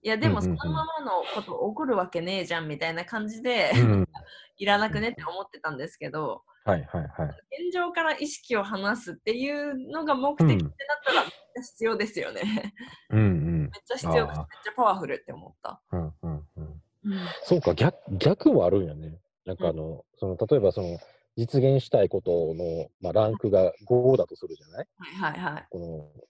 [0.01, 4.09] いやでもそのままのこと起こるわけねえじゃんみたいな感じで、うん、
[4.57, 7.65] いらなくねって思ってたんですけど、はいはいはい。
[7.67, 10.71] 現状から意識を離すっていうのが目的ってなっ
[11.05, 12.73] たら、めっちゃ必要ですよね。
[13.09, 13.61] うんうん。
[13.63, 14.45] めっちゃ必要めっちゃ
[14.75, 15.81] パワフルって思った。
[15.91, 16.81] うんうんうん。
[17.05, 19.19] うん、そうか、逆逆もあるんやね。
[19.45, 20.97] なんかあの、うん、その例えばその
[21.35, 24.87] 実現したいことの、まあ、ランクが5だとするじゃない？
[24.97, 25.67] はいはいはい。
[25.69, 26.23] この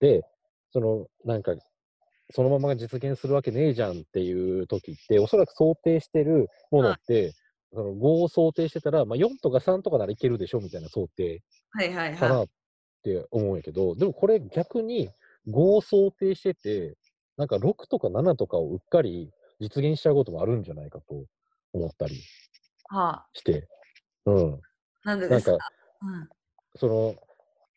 [0.00, 0.22] で、
[0.72, 1.54] そのなんか、
[2.30, 7.34] そのまま実現するわけねえじゃんっていう時って、おそらく想定してるものって、
[7.74, 11.42] その5を想定してたら、まあ、4とか3とかならいけるでしょみたいな想定
[12.18, 12.46] かなっ
[13.02, 15.10] て思うんやけど、でもこれ逆に
[15.48, 16.96] 5を想定してて、
[17.36, 21.24] なんか6とか7とかをうっかり実現しちゃうこともあるんじゃないかと
[21.72, 23.52] 思ったりして。
[23.52, 23.60] は
[24.26, 24.60] あ、うん。
[25.04, 25.50] なんでですか？
[25.50, 25.68] なんか、
[26.02, 26.28] うん、
[26.76, 27.16] その、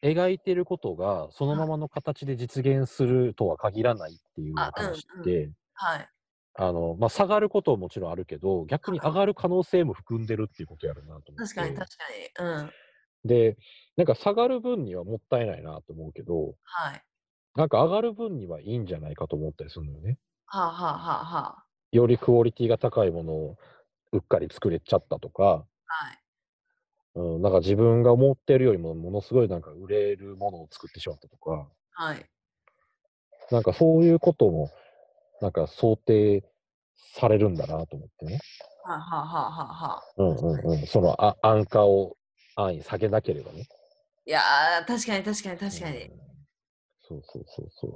[0.04, 6.10] 描いてることがそのままの形で実現するとは限らないっていう話って、うんうん、はい。
[6.60, 11.36] あの、まあ、下がることももちろんあるけど、逆に上がる可能性も含んでるっていうことやるなと思って。
[11.36, 12.50] 確かに確かに。
[12.50, 12.72] うん。
[13.26, 13.58] で、
[13.96, 17.04] なんか下がる分にはもったいないなと思うけど、はい。
[17.56, 20.18] なんか上がる分にはいいんじゃないかと思ったりするのよね。
[20.46, 23.58] はあ、はあはあはあ、よりクオリティが高いものを
[24.12, 26.20] うっかり作れちゃったとか、はい。
[27.16, 32.26] うん、なんか自分が思ってるよりもものすごいなんか売れるものを作ってしまったとか、はい。
[33.52, 34.70] なんかそういうことも、
[35.42, 36.44] なんか想定
[36.96, 38.40] されるんだなと思ってね。
[38.84, 40.88] はあ、はあはあはあはあ、うんうんうん。
[40.88, 42.18] そのあ安価を
[42.56, 43.68] 安易下げなければね。
[44.26, 46.06] いやー、確かに確かに確かに。
[46.06, 46.28] うん
[47.08, 47.92] そうそうそうそう。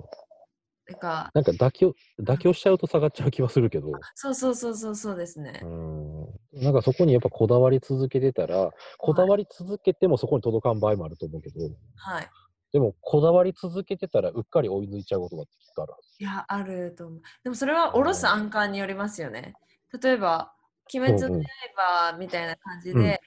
[0.89, 5.65] なんか、なんか妥協、妥協しちゃうと下がっちゃう気はするけど、そうそうそうそうそうですねう。
[5.65, 6.25] ん。
[6.53, 11.59] なんかそこにやっぱこだわり続けてたら、こだわり続けてもそこに届かん場合もあると思うけど、
[11.95, 12.29] はい。
[12.71, 16.15] でもこだわり続けてたらうっかり追い抜いちゃうことがきっとあるはず。
[16.19, 17.21] いや、あると思う。
[17.43, 19.55] でもそれはおろすアンカーによりますよね。
[20.01, 20.53] 例えば、
[20.93, 21.43] 鬼滅の
[21.75, 23.21] 刃みたいな感じで、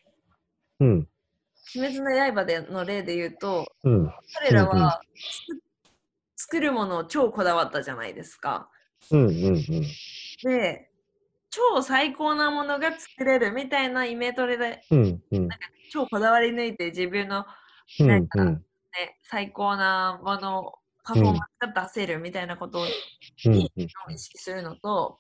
[0.80, 1.08] うん。
[1.76, 4.10] 鬼滅の刃での例で言うと、うん。
[4.38, 5.00] 彼らは、
[6.36, 8.70] つ作るものを超こだわったじゃないですか。
[9.10, 9.64] うんうんうん。
[10.42, 10.90] で、
[11.50, 15.48] 超最高なものが作れるみたいなイメトレでうんうん。
[15.90, 17.44] 超こだわり抜いて自分の、
[18.00, 18.64] うんなんかうん。
[18.98, 25.18] ね、最高なもの、パフォーマンスが出せるみたいなことをうん意識するのと、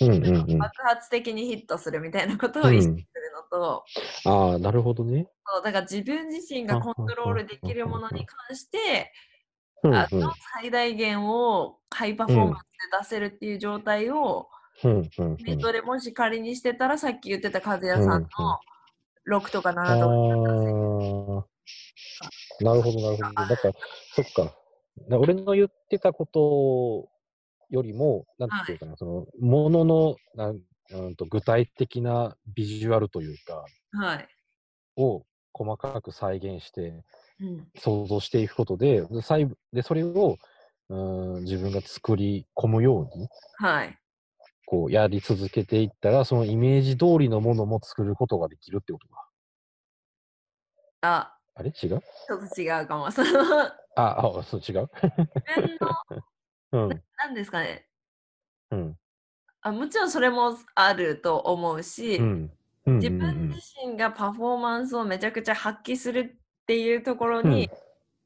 [0.00, 0.58] うんうんうん。
[0.58, 3.00] 爆発的にヒットするみたいなことを意識する
[3.34, 3.84] のと、
[4.24, 5.28] ああ、なるほどね。
[5.46, 9.12] そうだから自分自身がコントロールできるものに関して、
[9.82, 12.58] うんあの最大限をハイパフォーマンス
[12.90, 14.48] で出せるっていう状態を、
[14.82, 15.36] うんうんうん。
[15.42, 18.26] メトレもし仮にしてたら、さっき言ってた和也さんのうんうん
[19.28, 19.86] 6とか7とか、
[21.34, 21.44] ああ、
[22.60, 23.46] なるほど、なるほど。
[23.48, 23.74] だから、
[24.14, 24.56] そっか。
[25.08, 27.08] だ俺の言ってたこと
[27.70, 34.28] よりも、なんていうかな、その、ものの、なんうんと具体的なビジュアルというか、はい。
[34.96, 37.04] を細かく再現して、
[37.40, 40.38] うん、想像していくことで、で細部でそれを
[40.88, 43.98] うん自分が作り込むように、はい。
[44.66, 49.28] こう、やり続けていったら、そのイメージ通りのものも作ることができるってことか。
[51.02, 51.70] あ、あれ？
[51.70, 51.74] 違う？
[51.78, 53.10] ちょっと違うかも。
[53.10, 54.90] その、あ、あ、そう違う？
[55.00, 55.78] 自分
[56.72, 57.02] の、うん。
[57.16, 57.86] なんですかね。
[58.70, 58.98] うん。
[59.62, 62.26] あもちろんそれもあると思うし、うん。
[62.26, 62.52] うん
[62.98, 67.68] 自分自身がパフォーマンスをめちゃくちゃ発揮するっていうところに、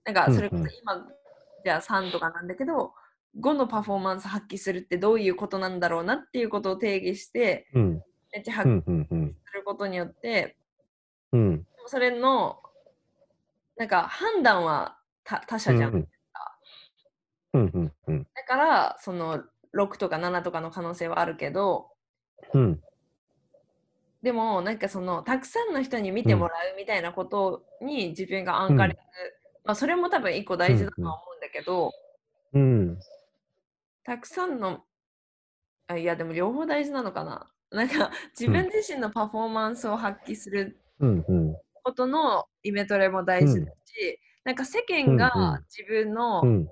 [0.05, 1.09] なんかそれこそうんうん今、
[1.65, 2.93] じゃあ3とかなんだけど、
[3.41, 8.03] 5のパフォーマンス発揮するってどういうことなんだろうなっていうことを定義して、うん。
[8.35, 8.83] めっちゃ発揮うん。
[8.87, 9.09] うん。
[9.11, 9.37] うん。
[9.47, 10.59] することによって、
[11.33, 11.67] うん。
[11.87, 12.61] それの、
[13.77, 15.95] なんか判断は他他者じゃん。
[15.95, 16.09] うん。
[17.53, 17.71] うん。
[17.75, 17.93] うん。
[18.09, 18.27] うん。
[18.35, 21.91] だから、その6とか7とかの可能性はあるけど、
[22.55, 22.81] うん。
[24.23, 29.01] でもなんかそのたくさんの人に見てもらうみたいなことに自分がアンカリング、
[29.65, 31.91] まあそれも多分一個大事だとは思うんだけど、
[32.53, 32.99] うん。
[34.05, 34.85] たくさんの
[35.87, 41.25] あいやでも両方大事なのかななんか自分自身のパフォーマンスを発揮するうん。
[41.27, 41.57] うん。
[41.83, 46.69] ことのイメトレも大事だし、なんか世間うんうんが自分のうん。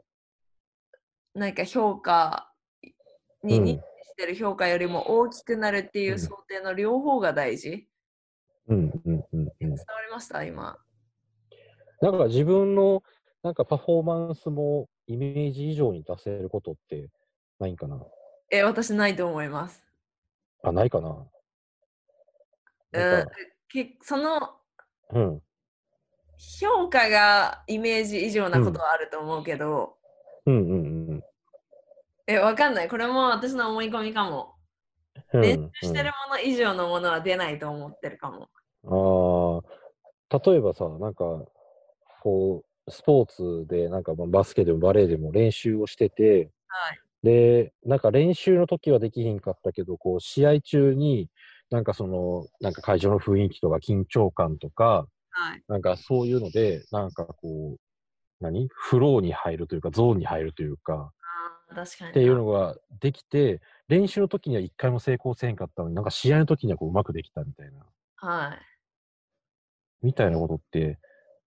[1.35, 2.53] なんか評価
[3.44, 3.81] に認知し
[4.16, 7.88] てる評価よりも大きくなるっていううん想定の両方が大事。
[8.66, 8.90] うん。
[9.05, 9.25] うん。
[9.33, 9.44] うん。
[9.61, 10.44] 伝わりました？
[10.44, 10.79] 今。
[12.01, 13.05] だから自分の
[13.44, 17.09] なんかパフォーマンスもイメージ以上に出せることって
[17.61, 18.01] ないんかな？
[18.51, 19.85] え、私ないと思います。
[20.64, 21.27] あ、ないかなうん
[22.90, 23.31] なんか、
[23.68, 24.58] けその
[25.14, 25.42] うん。
[26.61, 29.97] 評価がイメージ以上なことはあると思うけど、
[30.47, 31.25] うんうんうん
[32.27, 32.88] え、わかんない。
[32.88, 34.55] これも私の思い込みかも。
[35.33, 35.40] うん。
[35.40, 38.49] 練習してるもの以上のものは出ないと思ってるかも。
[38.85, 41.25] うん、ああ、例えばさ、なんか、
[42.23, 47.01] こう、スポーツで、なんかまあバスケでもバレーでも練習をしてて、はい。
[47.23, 51.31] で、なんか練習の時はできひんかったけど、こう、試合中に、
[51.71, 55.63] なんかその、なんか会場の雰囲気とか緊張感とか、はい。
[55.69, 57.79] なんかそういうので、なんかこう、
[58.41, 58.69] 何？
[58.69, 61.13] フローに入るというか、ゾーンに入るというか、
[61.71, 62.11] あー確かに。
[62.11, 67.85] っていうのができて、練習の時には一回も成功せんかったのに、なんか試合の時にはこううまくできたみたいな、
[68.17, 68.59] はい。
[70.03, 70.99] みたいなことって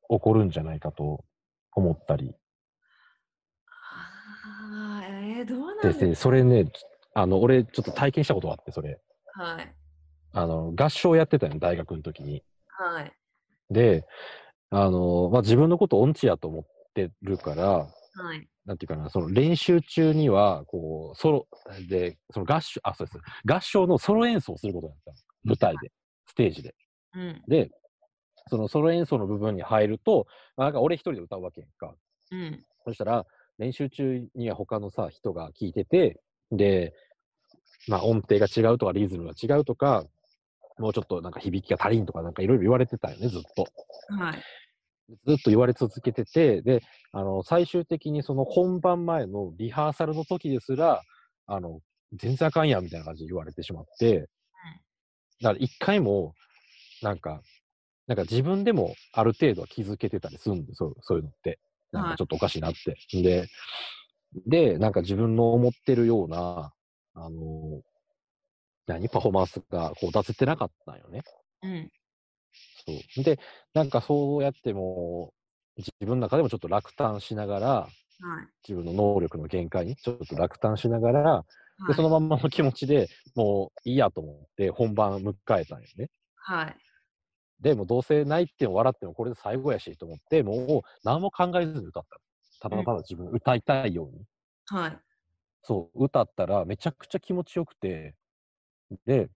[0.09, 1.23] 起こるんじゃないかと
[1.73, 2.35] 思ったり。
[3.93, 6.65] あーえー、どうなんでですね、それね、
[7.13, 8.99] あの、俺ちょっと体験したことがあって、それ。
[9.33, 9.75] はい。
[10.33, 12.43] あの、合唱やってたよ、大学の時に。
[12.67, 13.11] はい。
[13.69, 14.05] で、
[14.69, 16.63] あの、まあ、自分のこと音痴やと思っ
[16.93, 17.67] てるから、
[18.13, 18.47] はい。
[18.65, 21.47] なんていうかな、その練習中には、こう、ソロ
[21.89, 23.19] で、その合唱、あ、そうです。
[23.45, 25.91] 合唱のソロ演奏をすることになったの舞台で、
[26.27, 26.75] ステージで。
[27.15, 27.41] うん。
[27.47, 27.71] で、
[28.49, 31.95] そのソロ演奏の部分に入ると、まあなんか俺一人で歌うわけやんか。
[32.31, 32.63] うん。
[32.85, 33.25] そしたら、
[33.57, 36.19] 練習中には他のさ、人が聞いてて、
[36.51, 36.93] で、
[37.87, 40.05] まあ音程が違うとかリズムが違うとか、
[40.81, 43.67] もうちょっとなんか響きが足りんとかなんかいろいろ言われてたよね、ずっと。
[44.13, 44.43] はい。
[45.27, 51.01] ずっと言われ続けてて、で、あの、最終的にその本番前のリハーサルの時ですら、
[51.47, 51.81] あの、
[52.13, 54.29] 全然あかんやんみたいな感じで言われてしまって、
[55.41, 56.33] だから一回も、
[57.01, 57.41] なんか、
[58.07, 61.59] なんか自分でもある程度は気づけてたりするんで、そうそういうのって。
[61.91, 62.91] なんかちょっとおかしいなって。
[62.91, 63.47] はい、で、
[64.47, 66.73] で、なんか自分の思ってるような、
[67.13, 67.81] あの、
[68.93, 71.21] 何パフォーマンスがこう出せてなかったんよね。
[71.63, 71.91] うん。
[72.85, 73.23] そう。
[73.23, 73.39] で、
[73.73, 75.33] なんかそうやっても、
[75.77, 77.89] 自分の中でもちょっと落胆しながら、はい、
[78.67, 81.45] 自分の能力の限界にちょっと落胆しながら、は
[81.85, 86.09] い、でそのまんまの気持ちでもういいやと思って本番迎えたんよね。
[86.35, 86.75] はい。
[87.61, 92.19] で、もどうせ泣いても笑ってもこれで最後やしと思って、もう何も考えずに歌った。
[92.59, 94.25] ただただ自分歌いたいように。
[94.67, 94.99] はい。
[95.63, 98.15] そう、歌ったらめちゃくちゃ気持ちよくて、
[99.05, 99.29] で、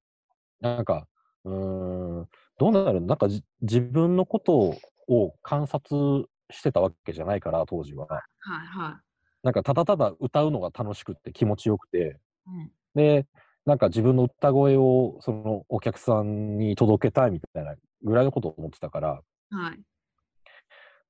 [0.62, 1.08] なんか、
[1.46, 3.28] うーん、どうなるなんか
[3.62, 4.76] 自分のこと
[5.08, 8.08] を観察してたわけじゃないから、当時は。
[8.08, 9.06] はいはい。
[9.44, 13.28] なんかただただ歌うのが楽しくって気持ちよくて、うん、で、
[13.66, 19.86] なんか自分の歌声をそのお客さんに届けたいみたいなぐらいのことを思ってたから、はい。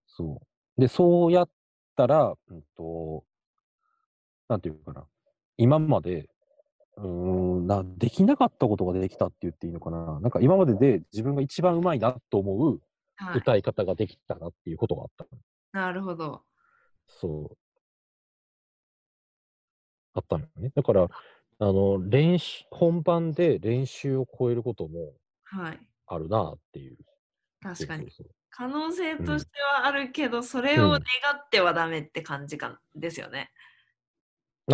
[0.07, 0.41] そ
[0.77, 0.81] う。
[0.81, 1.49] で、そうやっ
[1.95, 3.25] たら、うんと、
[4.47, 5.07] なんていうかな、
[5.57, 6.29] 今まで、
[6.97, 10.19] うん、な、できなかったことができたって言っていいのかな？
[10.21, 12.81] なんか今までで自分が一番うまいなと思う
[13.35, 15.25] 歌い方ができたなっていうことがあった。
[15.79, 16.43] なるほど。
[17.07, 17.57] そう。
[20.13, 20.71] あったのよね。
[20.73, 25.79] だから、あの、練習、本番で練習を超えることもはい。
[26.07, 26.97] あるなっていう。
[27.61, 28.07] 確かに。
[28.49, 31.01] 可能性としてはあるけど、それを願っ
[31.51, 33.51] てはダメって感じかですよね。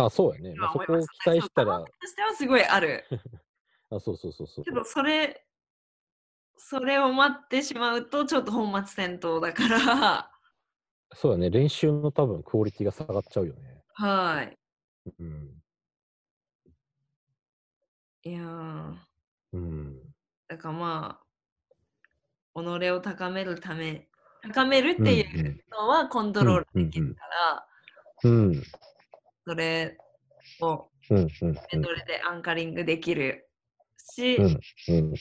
[0.00, 0.54] あ、そうやね。
[0.54, 1.80] まあ、そこを期待したら。
[1.80, 3.04] としてはすごいある。
[3.90, 4.64] あ、そうそうそうそう。
[4.64, 5.46] けど、それ、
[6.56, 10.30] それを待ってしまうと、ちょっと本末転倒だから。
[11.14, 11.50] そうやね。
[11.50, 13.84] 練習の多分クオリティが下がっちゃうよね。
[13.92, 14.58] はい。
[15.18, 15.62] うん。
[18.24, 18.40] いや
[19.52, 20.14] うん。
[20.48, 21.20] だからま
[22.54, 24.08] あ、己を高めるため、
[24.42, 27.66] 高めるっていうのはコントロールできるから、
[28.24, 28.62] うん、
[29.46, 29.98] それ
[30.60, 31.26] をメ
[31.72, 33.48] ドレでアンカリングできる
[34.14, 35.16] し、うんうん、っ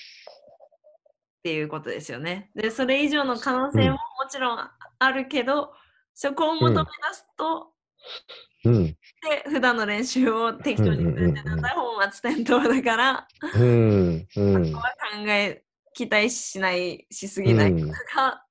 [1.44, 2.52] ていうことですよね。
[2.56, 4.00] で、それ以上の可能性もも
[4.30, 4.70] ちろん
[5.00, 5.74] あるけど、
[6.14, 7.74] そこを求め出すと、
[8.66, 8.96] うん、で
[9.46, 15.64] 普段の練習を適当にするってなったら本末転倒だから、うんうん、そこは考え
[15.94, 18.44] 期待しないしすぎないが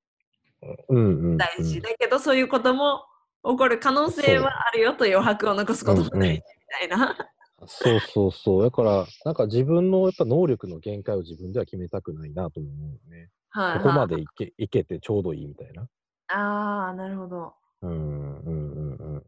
[1.38, 3.04] 大事だけど、そういうことも
[3.42, 6.42] 起こる可能性はあるよと余白を残すことも大事み
[6.78, 7.16] たいな。
[7.66, 8.62] そうそうそう。
[8.62, 13.28] だから、なんか自分のやっぱ能力の限界を自分では決めたくないなと思うね。
[13.50, 15.86] はい、はい、ここまでいけいけてちょうどいいみたいな。
[16.28, 17.54] ああ、なるほど。
[17.82, 19.26] うんうんうんうん。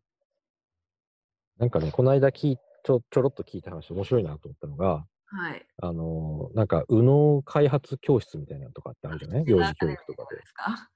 [1.58, 5.66] なんかね、この間きちょちょろっと聞いた話面白いなと思ったのが、はい。
[5.82, 9.44] あのー、なんか、右脳開発教室みたいなのとかってあるじゃない？
[9.46, 10.36] 幼児教育とかで。
[10.36, 10.88] ですか？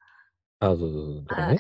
[0.61, 1.25] あ、そうそうそう。
[1.27, 1.59] とかね。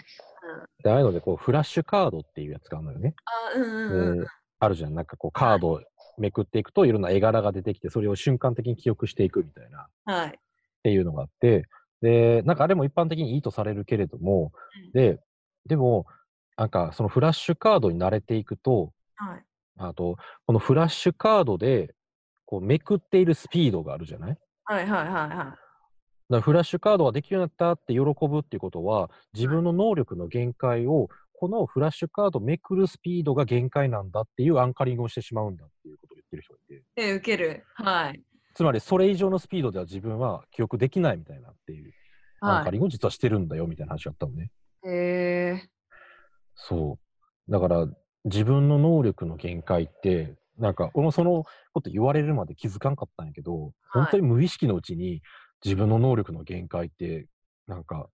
[0.83, 3.15] で、ああいうので、こう、フラッシュカードっていうやつがあるのよね。
[3.55, 4.27] あ、うんうんうん、
[4.59, 4.95] あるじゃん。
[4.95, 5.81] なんかこう、カードを
[6.19, 9.89] めくっていくと、いろんな絵柄が出てきて、それを瞬間的に記憶していくみたいな。
[10.05, 10.29] はい。
[10.29, 10.33] っ
[10.83, 11.65] ていうのがあって、
[12.03, 14.53] で、なんかあれも一般的にいいとされるけれども、
[14.87, 15.19] うん、で、
[15.67, 16.07] でも、
[16.57, 19.45] なんかそのフラッシュカードに慣れていくと、はい。
[19.79, 21.95] あと、このフラッシュカードで、
[22.45, 24.39] こう、めくっているスピードがあるじゃない？
[24.65, 25.66] はいはいはいはい。
[26.31, 31.09] だフラッシュカードができるようになったって喜ぶっていうことは、自分の能力の限界を、
[31.39, 36.83] このフラッシュカードめくるスピードが限界なんだっていうアンカリングをしてしまうんだっていうことを言ってる人がいて。
[36.97, 37.65] え、受ける。
[37.75, 38.23] はい。
[38.55, 41.93] つまり、それ以上のスピードでは自分は記憶できないみたいなっていう、
[42.41, 44.51] アンカリングを実はしてるんだよみたいな話があったのね。
[44.85, 45.69] へえ。
[46.55, 46.99] そ
[47.49, 47.53] う。
[47.53, 47.87] だから、
[48.25, 55.23] 自分の能力の限界って、なんか、俺もそのこと言われるまで気づかんかったんやけど、はい、本当に無意識のうちに
[55.67, 57.27] 自分の能力の限界って、
[57.67, 58.09] なんか、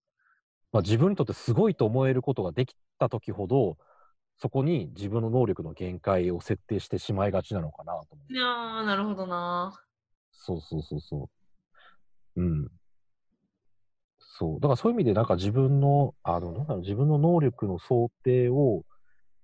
[0.73, 3.77] まあ、自分にとってすごいと思えることができた時ほど、
[4.39, 8.33] そこに自分の能力の限界を設定してしまいがちなのかなと思う。
[8.33, 9.79] いやー、なるほどな。
[10.33, 11.31] そうそうそうそ
[12.37, 12.43] う。
[12.43, 12.69] うん。
[14.19, 14.61] そう。
[14.61, 18.87] だからそういう意味で、なんか自分の、あの、なんだろう、自分の能力の想定を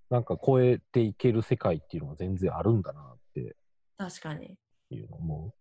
[0.08, 3.54] なんか超えていける世界っていうのが全然あるんだなって
[3.98, 4.56] 確かに
[4.90, 5.54] いうの思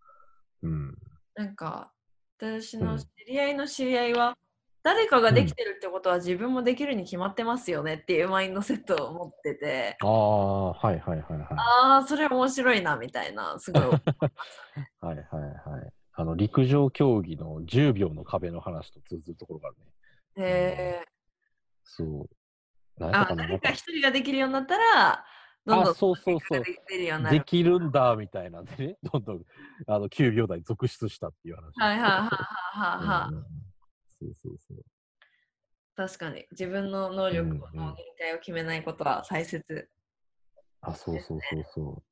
[0.61, 0.67] う。
[0.67, 0.97] うん。
[1.35, 1.91] なんか
[2.39, 4.37] 私の知り合いの知り合いは、
[4.83, 11.47] 誰かができてるってことは自分もできるに決まってますよねっていうマインドセットを持ってて、ああ、はいはいはいはい。
[11.57, 13.81] ああ、それ面白いなみたいな、すごい。
[13.81, 13.97] はい
[15.01, 15.93] はいはい。
[16.13, 20.45] あの、陸上競技の10秒の壁の話と通ずるところがあるね。
[20.45, 21.05] へえ。
[21.83, 22.29] そう。
[22.99, 25.25] あ誰か一人ができるようになったら、
[25.67, 26.63] どんどんそうそうそう
[27.29, 29.41] できるんだみたいなんでね、 どんどん
[29.85, 31.73] あの9秒台続出したっていう話。
[31.77, 33.57] はいはいはいはいはい
[34.19, 34.77] そうそうそう。
[35.95, 39.89] 確かに自分の能力の限界を決めないことは大切。
[40.81, 42.03] あ、そうそうそうそ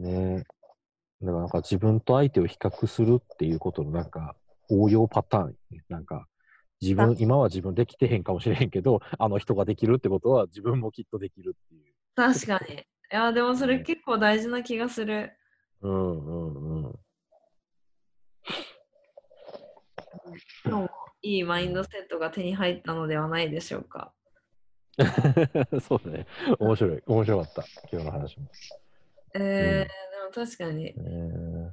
[0.00, 0.02] う。
[0.02, 1.24] ねえ。
[1.24, 4.36] だからなんか自分と相手を比較するっていうことのなんか
[4.68, 5.84] 応用パターン、ね。
[5.88, 6.28] なんか
[6.82, 11.97] 自分、今は自分できてへんかもしれへんけど、あの人ができるってことは自分もきっとできるっていう。
[12.18, 12.74] 確かに。
[12.74, 15.32] いやでもそれ結構大事な気がする。
[15.82, 16.98] うんうんうん。
[20.66, 20.90] 今日も
[21.22, 24.12] いいマインドセットが手に入ったのではないでしょうか。
[25.80, 26.26] そうだね。
[26.58, 27.02] 面白い。
[27.06, 27.64] 面白かった。
[27.92, 28.48] 今日の話も。
[29.34, 31.70] えーでも確かにえー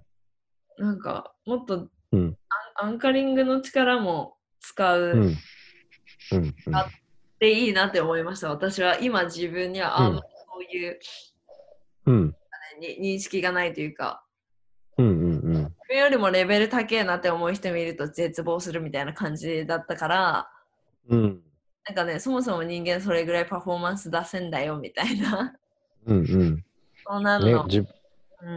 [0.78, 2.38] なんかもっとうん。
[2.76, 5.22] アンカリングの力も使ううん。
[6.34, 6.56] うん。
[6.68, 6.76] うん。
[6.76, 6.88] あ
[7.39, 8.50] でいいなって思いました。
[8.50, 10.99] 私は今自分にはあんまりそういう、
[12.06, 12.36] うん。
[12.80, 14.24] ねに認識がないというか、
[14.97, 15.08] うん。
[15.08, 15.14] うん。
[15.14, 15.53] うん。
[15.53, 20.49] 自分よりもレベル高えなって思う人見ると絶望するみたいな感じだったから、
[21.10, 21.41] うん。
[21.88, 25.53] なんかね、そもそも人間それぐらいパフォーマンス出せんだよみたいな。
[26.06, 26.18] うん。
[26.18, 26.66] うん。
[27.06, 27.88] そうなるの、、ねじうん、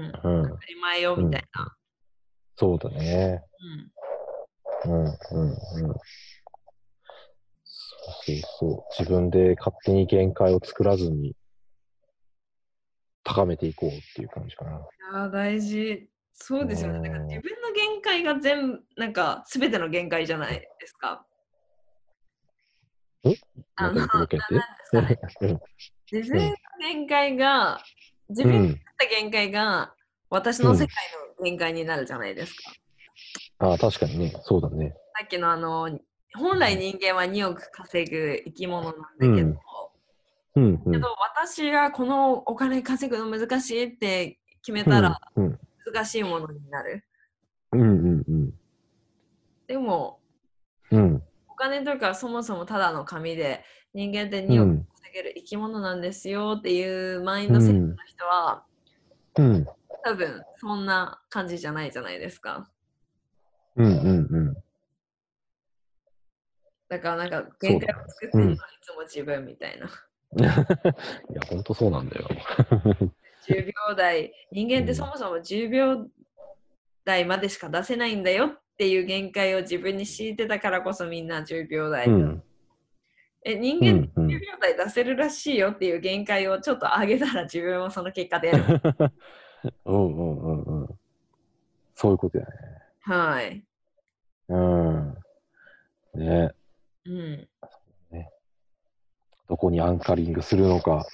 [0.05, 0.13] うん。
[0.51, 1.77] 当たり前よみたいな。
[2.57, 3.43] そうだね。
[4.87, 5.05] うんうん。
[5.05, 5.49] うん。
[5.49, 5.55] うん。
[7.65, 8.83] そうそうそう。
[8.99, 11.35] 自分で勝手に限界を作らずに
[13.29, 14.71] 高めていこうっていう感じかな。
[14.71, 14.75] い
[15.15, 16.09] やー大事。
[16.33, 17.01] そうですよね。
[17.01, 21.27] だからうん自分の限界が全部、なんか全ての限界じゃないですか。
[23.77, 24.01] あの
[26.11, 27.83] 自分の限界が、
[28.31, 29.95] 自分に合った限界が
[30.31, 30.89] 私の世界
[31.39, 32.73] の限界になるじゃないですか。
[33.59, 34.33] ああ、確かにね。
[34.45, 34.95] そうだね。
[35.19, 35.99] さっきのあの、
[36.35, 39.59] 本来人間は2億稼ぐ生き物なんだけど、うん
[40.57, 40.83] うん。
[40.85, 45.59] うんけど私がこのお金稼ぐの難しいって決めたらうん。
[45.93, 47.05] 難しいものになる。
[47.73, 48.55] うんうんうん。
[49.67, 50.21] でも、
[50.91, 51.23] うん。
[51.49, 54.87] お金とかそもそもただの紙で人間ってう2億ん。
[55.03, 58.65] 稼げる生き物なんですよっていうマインドセットの人は、
[59.37, 59.67] うん。
[60.05, 62.71] 多分そんな感じじゃないじゃないですか。
[63.77, 64.55] うんうんうん。
[66.89, 69.89] だからなんか限界を作ってるのはいつも自分みたいな。
[70.37, 70.67] いや、
[71.49, 72.29] ほんとそうなんだよ。
[73.47, 76.07] 10秒台、人間ってそもそも10秒
[77.05, 82.07] 台までしか出せないんだよっていう限界を自分に敷いてたからこそみんな10秒台。
[82.07, 82.43] うん。
[83.45, 88.81] え人間ってうんうん10秒台出せるらしいよっていう限界をちょっと上げたら自分もその結果でやる。
[89.87, 90.99] うんうんうんうん。
[91.95, 92.51] そういうことやね。
[93.01, 93.65] はい。
[94.49, 95.17] うん。
[96.15, 96.53] ね。
[97.07, 97.49] うん。
[99.49, 101.07] どこにアンカリングするのか、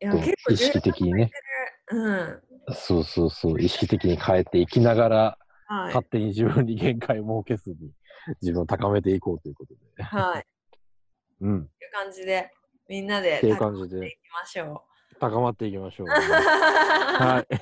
[0.00, 1.30] いや、と結構意識的にね、
[1.90, 2.42] うん。
[2.74, 6.06] そうそうそう、意識的に変えていきながら、はい勝。
[6.06, 7.92] 手に自分に限界を設けずに、
[8.40, 10.02] 自分を高めていこうということで。
[10.02, 10.46] はい。
[11.42, 11.60] うん。
[11.62, 12.50] っという感じで、
[12.88, 14.82] みんなでていう高感じでめていきましょ
[15.20, 16.06] 高まっていきましょう。
[16.06, 16.10] う。
[16.10, 17.58] はい。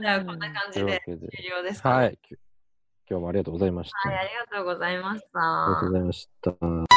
[0.00, 1.96] じゃあ、こんな感じで終了ですか、ね。
[1.96, 2.18] はい。
[2.20, 2.36] き
[3.08, 4.08] 今日もありがとうございました。
[4.08, 5.92] はい、ありがとうございましありがとうたご。
[5.92, 6.89] ざいました。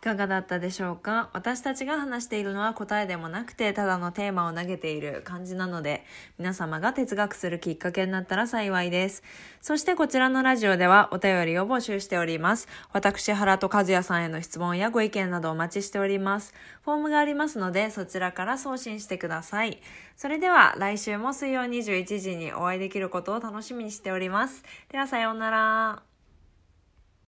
[0.00, 1.28] いかがだったでしょうか？
[1.34, 6.06] 私たちが話しているのは答えでもなくてただのテーマを投げている感じなので
[6.38, 9.22] 皆様が哲学するきっかけになったら幸いです。
[9.60, 12.66] そしてこちらのラジオではお便りを募集しております。
[12.94, 16.54] 私原と和也さんへの質問やご意見などお待ちしております。
[16.82, 19.82] フォームがありますのでそちらから送信してください。
[20.16, 24.64] それでは来週も水曜21時にお会いできることを楽しみにしております。
[24.90, 26.09] ではさようなら。